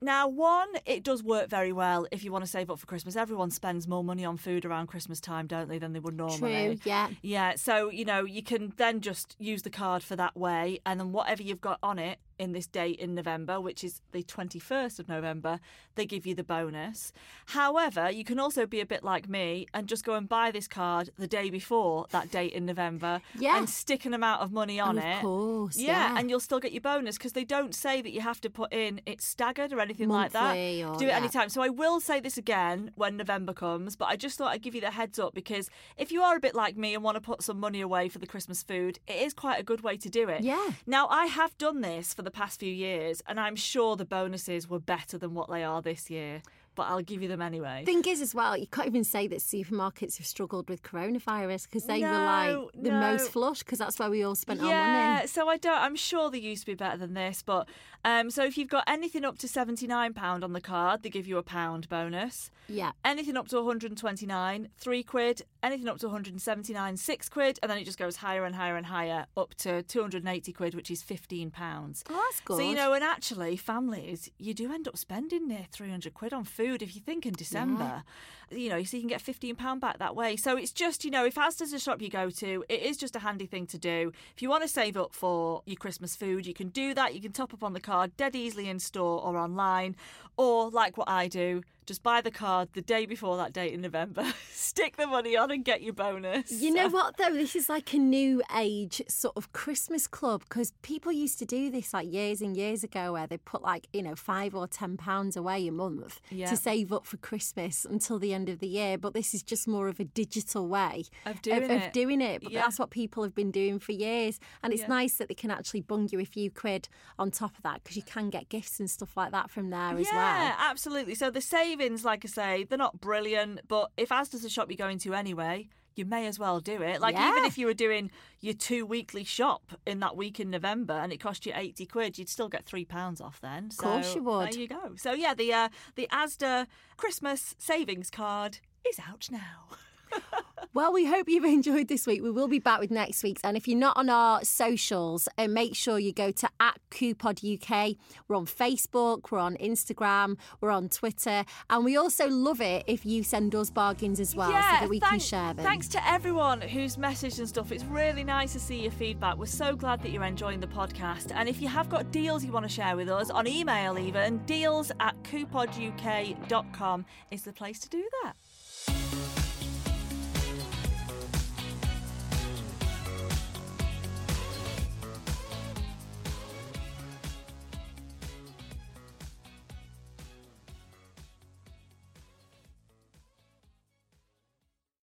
Now, 0.00 0.28
one, 0.28 0.68
it 0.86 1.02
does 1.02 1.22
work 1.22 1.48
very 1.48 1.72
well 1.72 2.06
if 2.12 2.22
you 2.22 2.32
want 2.32 2.44
to 2.44 2.50
save 2.50 2.70
up 2.70 2.78
for 2.78 2.86
Christmas. 2.86 3.16
Everyone 3.16 3.50
spends 3.50 3.88
more 3.88 4.04
money 4.04 4.24
on 4.24 4.36
food 4.36 4.64
around 4.64 4.86
Christmas 4.86 5.20
time, 5.20 5.46
don't 5.46 5.68
they, 5.68 5.78
than 5.78 5.92
they 5.92 5.98
would 5.98 6.16
normally. 6.16 6.76
True, 6.76 6.78
yeah. 6.84 7.08
Yeah, 7.22 7.54
so 7.56 7.90
you 7.90 8.04
know 8.04 8.24
you 8.24 8.42
can 8.42 8.72
then 8.76 9.00
just 9.00 9.34
use 9.38 9.62
the 9.62 9.70
card 9.70 10.02
for 10.02 10.16
that 10.16 10.36
way, 10.36 10.80
and 10.86 11.00
then 11.00 11.12
whatever 11.12 11.42
you've 11.42 11.60
got 11.60 11.78
on 11.82 11.98
it 11.98 12.18
in 12.38 12.52
this 12.52 12.66
date 12.66 12.98
in 12.98 13.14
November, 13.14 13.60
which 13.60 13.82
is 13.84 14.00
the 14.12 14.22
twenty 14.22 14.58
first 14.58 14.98
of 15.00 15.08
November, 15.08 15.60
they 15.96 16.06
give 16.06 16.26
you 16.26 16.34
the 16.34 16.44
bonus. 16.44 17.12
However, 17.46 18.10
you 18.10 18.24
can 18.24 18.38
also 18.38 18.66
be 18.66 18.80
a 18.80 18.86
bit 18.86 19.02
like 19.02 19.28
me 19.28 19.66
and 19.74 19.88
just 19.88 20.04
go 20.04 20.14
and 20.14 20.28
buy 20.28 20.50
this 20.50 20.68
card 20.68 21.10
the 21.18 21.26
day 21.26 21.50
before 21.50 22.06
that 22.10 22.30
date 22.30 22.52
in 22.52 22.66
November, 22.66 23.20
Yeah. 23.34 23.56
and 23.58 23.68
stick 23.68 24.04
an 24.04 24.14
amount 24.14 24.42
of 24.42 24.52
money 24.52 24.78
on 24.78 24.98
Of 24.98 25.04
it. 25.04 25.20
course, 25.22 25.76
yeah, 25.78 26.12
yeah. 26.12 26.18
and 26.18 26.28
you'll 26.30 26.40
still 26.40 26.60
get 26.60 26.72
your 26.72 26.80
bonus 26.82 27.16
because 27.16 27.32
they 27.32 27.44
don't 27.44 27.74
say 27.74 28.02
that 28.02 28.10
you 28.10 28.20
have 28.20 28.40
to 28.42 28.50
put 28.50 28.72
in 28.72 29.00
it's 29.06 29.24
staggered 29.24 29.72
or 29.72 29.80
anything 29.80 30.08
like 30.08 30.32
that. 30.32 30.54
or- 30.54 30.96
Do 30.98 31.06
it 31.06 31.08
yeah. 31.08 31.16
anytime. 31.16 31.48
So 31.48 31.62
I 31.62 31.68
will 31.68 32.00
say 32.00 32.20
this 32.20 32.36
again 32.36 32.92
when 32.94 33.16
November 33.16 33.52
comes, 33.52 33.96
but 33.96 34.06
I 34.06 34.16
just 34.16 34.38
thought 34.38 34.52
I'd 34.52 34.62
give 34.62 34.74
you 34.74 34.80
the 34.80 34.90
heads 34.90 35.18
up 35.18 35.34
because 35.34 35.70
if 35.96 36.12
you 36.12 36.22
are 36.22 36.36
a 36.36 36.40
bit 36.40 36.54
like 36.54 36.76
me 36.76 36.94
and 36.94 37.02
want 37.02 37.16
to 37.16 37.20
put 37.20 37.42
some 37.42 37.58
money 37.58 37.80
away 37.80 38.08
for 38.08 38.18
the 38.18 38.26
Christmas 38.26 38.62
food, 38.62 38.98
it 39.06 39.16
is 39.16 39.32
quite 39.34 39.58
a 39.58 39.62
good 39.62 39.80
way 39.82 39.96
to 39.96 40.08
do 40.08 40.28
it. 40.28 40.42
Yeah. 40.42 40.70
Now 40.86 41.06
I 41.08 41.26
have 41.26 41.56
done 41.58 41.80
this 41.80 42.12
for 42.14 42.22
the 42.22 42.27
past 42.30 42.60
few 42.60 42.72
years, 42.72 43.22
and 43.26 43.38
I'm 43.38 43.56
sure 43.56 43.96
the 43.96 44.04
bonuses 44.04 44.68
were 44.68 44.80
better 44.80 45.18
than 45.18 45.34
what 45.34 45.50
they 45.50 45.64
are 45.64 45.82
this 45.82 46.10
year. 46.10 46.42
But 46.78 46.90
I'll 46.90 47.02
give 47.02 47.22
you 47.22 47.26
them 47.26 47.42
anyway. 47.42 47.82
Thing 47.84 48.04
is, 48.06 48.20
as 48.20 48.36
well, 48.36 48.56
you 48.56 48.68
can't 48.68 48.86
even 48.86 49.02
say 49.02 49.26
that 49.26 49.40
supermarkets 49.40 50.18
have 50.18 50.28
struggled 50.28 50.68
with 50.68 50.84
coronavirus 50.84 51.64
because 51.64 51.86
they 51.86 52.02
were 52.02 52.06
like 52.06 52.56
the 52.72 52.90
no. 52.92 53.00
most 53.00 53.32
flush 53.32 53.64
because 53.64 53.80
that's 53.80 53.98
where 53.98 54.08
we 54.08 54.22
all 54.22 54.36
spent 54.36 54.62
our 54.62 54.68
yeah, 54.68 55.14
money. 55.14 55.26
so 55.26 55.48
I 55.48 55.56
don't. 55.56 55.76
I'm 55.76 55.96
sure 55.96 56.30
they 56.30 56.38
used 56.38 56.62
to 56.62 56.66
be 56.66 56.76
better 56.76 56.96
than 56.96 57.14
this, 57.14 57.42
but 57.42 57.68
um, 58.04 58.30
so 58.30 58.44
if 58.44 58.56
you've 58.56 58.68
got 58.68 58.84
anything 58.86 59.24
up 59.24 59.38
to 59.38 59.48
seventy 59.48 59.88
nine 59.88 60.14
pound 60.14 60.44
on 60.44 60.52
the 60.52 60.60
card, 60.60 61.02
they 61.02 61.10
give 61.10 61.26
you 61.26 61.36
a 61.36 61.42
pound 61.42 61.88
bonus. 61.88 62.52
Yeah. 62.68 62.92
Anything 63.04 63.36
up 63.36 63.48
to 63.48 63.56
129, 63.56 64.68
three 64.76 65.02
quid. 65.02 65.42
Anything 65.62 65.88
up 65.88 65.98
to 65.98 66.06
179, 66.06 66.96
six 66.96 67.28
quid, 67.28 67.58
and 67.62 67.70
then 67.70 67.78
it 67.78 67.84
just 67.84 67.98
goes 67.98 68.16
higher 68.16 68.44
and 68.44 68.54
higher 68.54 68.76
and 68.76 68.86
higher 68.86 69.26
up 69.36 69.54
to 69.56 69.82
280 69.82 70.52
quid, 70.52 70.74
which 70.74 70.90
is 70.90 71.02
15 71.02 71.50
pounds. 71.50 72.04
Oh, 72.08 72.14
that's 72.28 72.40
good. 72.40 72.58
So 72.58 72.62
you 72.62 72.76
know, 72.76 72.92
and 72.92 73.02
actually, 73.02 73.56
families, 73.56 74.30
you 74.38 74.54
do 74.54 74.72
end 74.72 74.86
up 74.86 74.96
spending 74.96 75.48
near 75.48 75.66
300 75.72 76.14
quid 76.14 76.32
on 76.32 76.44
food 76.44 76.67
food 76.68 76.82
if 76.82 76.94
you 76.94 77.00
think 77.00 77.26
in 77.26 77.32
December. 77.32 78.02
You 78.50 78.70
know, 78.70 78.82
so 78.82 78.96
you 78.96 79.02
can 79.02 79.10
get 79.10 79.22
£15 79.22 79.78
back 79.78 79.98
that 79.98 80.16
way. 80.16 80.36
So 80.36 80.56
it's 80.56 80.72
just, 80.72 81.04
you 81.04 81.10
know, 81.10 81.26
if 81.26 81.34
Asda's 81.34 81.74
a 81.74 81.78
shop 81.78 82.00
you 82.00 82.08
go 82.08 82.30
to, 82.30 82.64
it 82.70 82.82
is 82.82 82.96
just 82.96 83.14
a 83.14 83.18
handy 83.18 83.44
thing 83.44 83.66
to 83.66 83.78
do. 83.78 84.10
If 84.34 84.40
you 84.40 84.48
want 84.48 84.62
to 84.62 84.68
save 84.68 84.96
up 84.96 85.14
for 85.14 85.62
your 85.66 85.76
Christmas 85.76 86.16
food, 86.16 86.46
you 86.46 86.54
can 86.54 86.68
do 86.68 86.94
that. 86.94 87.14
You 87.14 87.20
can 87.20 87.32
top 87.32 87.52
up 87.52 87.62
on 87.62 87.74
the 87.74 87.80
card 87.80 88.16
dead 88.16 88.34
easily 88.34 88.68
in 88.68 88.78
store 88.78 89.20
or 89.20 89.36
online. 89.36 89.96
Or, 90.38 90.70
like 90.70 90.96
what 90.96 91.10
I 91.10 91.28
do, 91.28 91.62
just 91.88 92.02
buy 92.02 92.20
the 92.20 92.30
card 92.30 92.68
the 92.74 92.82
day 92.82 93.06
before 93.06 93.36
that 93.38 93.52
date 93.52 93.72
in 93.72 93.80
November, 93.80 94.24
stick 94.52 94.96
the 94.96 95.06
money 95.06 95.36
on 95.36 95.50
and 95.50 95.64
get 95.64 95.82
your 95.82 95.94
bonus. 95.94 96.52
You 96.52 96.72
know 96.72 96.88
what 96.88 97.16
though? 97.16 97.32
This 97.32 97.56
is 97.56 97.68
like 97.68 97.92
a 97.94 97.98
new 97.98 98.42
age 98.56 99.00
sort 99.08 99.36
of 99.36 99.52
Christmas 99.52 100.06
club 100.06 100.42
because 100.48 100.72
people 100.82 101.10
used 101.10 101.38
to 101.40 101.46
do 101.46 101.70
this 101.70 101.92
like 101.94 102.12
years 102.12 102.42
and 102.42 102.56
years 102.56 102.84
ago 102.84 103.12
where 103.14 103.26
they 103.26 103.38
put 103.38 103.62
like, 103.62 103.88
you 103.92 104.02
know, 104.02 104.14
five 104.14 104.54
or 104.54 104.66
ten 104.68 104.96
pounds 104.98 105.36
away 105.36 105.66
a 105.66 105.72
month 105.72 106.20
Yeah. 106.30 106.50
to 106.50 106.56
save 106.56 106.92
up 106.92 107.06
for 107.06 107.16
Christmas 107.16 107.84
until 107.84 108.18
the 108.18 108.34
end 108.34 108.48
of 108.50 108.58
the 108.58 108.68
year. 108.68 108.98
But 108.98 109.14
this 109.14 109.32
is 109.34 109.42
just 109.42 109.66
more 109.66 109.88
of 109.88 109.98
a 109.98 110.04
digital 110.04 110.68
way 110.68 111.04
Of 111.24 111.40
doing 111.42 111.64
of, 111.64 111.70
it. 111.70 111.92
doing 111.94 112.20
it. 112.20 112.42
But 112.42 112.52
Yeah. 112.52 112.62
that's 112.64 112.78
what 112.78 112.90
people 112.90 113.22
have 113.22 113.34
been 113.34 113.50
doing 113.50 113.78
for 113.78 113.92
years. 113.92 114.38
And 114.62 114.72
it's 114.74 114.82
Yeah. 114.82 114.88
nice 114.88 115.14
that 115.14 115.28
they 115.28 115.34
can 115.34 115.50
actually 115.50 115.80
bung 115.80 116.08
you 116.12 116.20
a 116.20 116.24
few 116.26 116.50
quid 116.50 116.88
on 117.18 117.30
top 117.30 117.56
of 117.56 117.62
that 117.62 117.82
because 117.82 117.96
you 117.96 118.02
can 118.02 118.28
get 118.28 118.50
gifts 118.50 118.78
and 118.78 118.90
stuff 118.90 119.16
like 119.16 119.32
that 119.32 119.50
from 119.50 119.70
there 119.70 119.96
as 119.96 120.06
well. 120.12 120.14
yeah, 120.14 120.54
absolutely. 120.58 121.14
So 121.14 121.30
the 121.30 121.40
savings, 121.78 122.04
like 122.04 122.24
I 122.24 122.28
say, 122.28 122.64
they're 122.64 122.78
not 122.78 123.00
brilliant, 123.00 123.60
but 123.68 123.90
if 123.96 124.08
Asda's 124.10 124.44
a 124.44 124.50
shop 124.50 124.68
you're 124.68 124.76
going 124.76 124.98
to 124.98 125.14
anyway, 125.14 125.68
you 125.94 126.04
may 126.04 126.26
as 126.26 126.38
well 126.38 126.60
do 126.60 126.80
it. 126.82 127.00
Like 127.00 127.16
even 127.16 127.44
if 127.44 127.58
you 127.58 127.66
were 127.66 127.74
doing 127.74 128.10
your 128.40 128.54
two 128.54 128.86
weekly 128.86 129.24
shop 129.24 129.72
in 129.86 129.98
that 130.00 130.16
week 130.16 130.38
in 130.38 130.50
November 130.50 130.92
and 130.92 131.12
it 131.12 131.18
cost 131.18 131.44
you 131.44 131.52
eighty 131.56 131.86
quid, 131.86 132.18
you'd 132.18 132.28
still 132.28 132.48
get 132.48 132.64
three 132.64 132.84
pounds 132.84 133.20
off 133.20 133.40
then. 133.40 133.66
Of 133.66 133.78
course 133.78 134.14
you 134.14 134.22
would. 134.22 134.52
There 134.52 134.60
you 134.60 134.68
go. 134.68 134.94
So 134.96 135.12
yeah, 135.12 135.34
the 135.34 135.52
uh, 135.52 135.68
the 135.96 136.08
Asda 136.12 136.66
Christmas 136.96 137.56
savings 137.58 138.10
card 138.10 138.58
is 138.88 139.00
out 139.00 139.28
now. 139.30 139.76
Well, 140.74 140.92
we 140.92 141.06
hope 141.06 141.28
you've 141.28 141.44
enjoyed 141.58 141.88
this 141.88 142.06
week. 142.06 142.22
We 142.22 142.30
will 142.30 142.48
be 142.48 142.58
back 142.58 142.80
with 142.80 142.90
next 142.90 143.22
week's. 143.22 143.40
And 143.42 143.56
if 143.56 143.66
you're 143.66 143.78
not 143.78 143.96
on 143.96 144.10
our 144.10 144.44
socials, 144.44 145.28
uh, 145.38 145.48
make 145.48 145.74
sure 145.74 145.98
you 145.98 146.12
go 146.12 146.30
to 146.30 146.48
at 146.60 146.78
Coupod 146.90 147.42
UK. 147.42 147.96
We're 148.28 148.36
on 148.36 148.46
Facebook, 148.46 149.30
we're 149.30 149.38
on 149.38 149.56
Instagram, 149.56 150.36
we're 150.60 150.70
on 150.70 150.88
Twitter. 150.88 151.44
And 151.70 151.84
we 151.84 151.96
also 151.96 152.28
love 152.28 152.60
it 152.60 152.84
if 152.86 153.06
you 153.06 153.22
send 153.22 153.54
us 153.54 153.70
bargains 153.70 154.20
as 154.20 154.36
well 154.36 154.48
so 154.48 154.52
that 154.52 154.88
we 154.88 155.00
can 155.00 155.18
share 155.18 155.54
them. 155.54 155.64
Thanks 155.64 155.88
to 155.88 156.08
everyone 156.08 156.60
who's 156.60 156.96
messaged 156.96 157.38
and 157.38 157.48
stuff. 157.48 157.72
It's 157.72 157.84
really 157.84 158.24
nice 158.24 158.52
to 158.52 158.60
see 158.60 158.80
your 158.82 158.92
feedback. 158.92 159.38
We're 159.38 159.46
so 159.46 159.74
glad 159.74 160.02
that 160.02 160.10
you're 160.10 160.24
enjoying 160.24 160.60
the 160.60 160.66
podcast. 160.66 161.32
And 161.34 161.48
if 161.48 161.62
you 161.62 161.68
have 161.68 161.88
got 161.88 162.10
deals 162.12 162.44
you 162.44 162.52
want 162.52 162.66
to 162.66 162.72
share 162.72 162.96
with 162.96 163.08
us 163.08 163.30
on 163.30 163.46
email, 163.46 163.98
even 163.98 164.38
deals 164.44 164.92
at 165.00 165.20
coupoduk.com 165.24 167.06
is 167.30 167.42
the 167.42 167.52
place 167.52 167.78
to 167.80 167.88
do 167.88 168.06
that. 168.22 168.34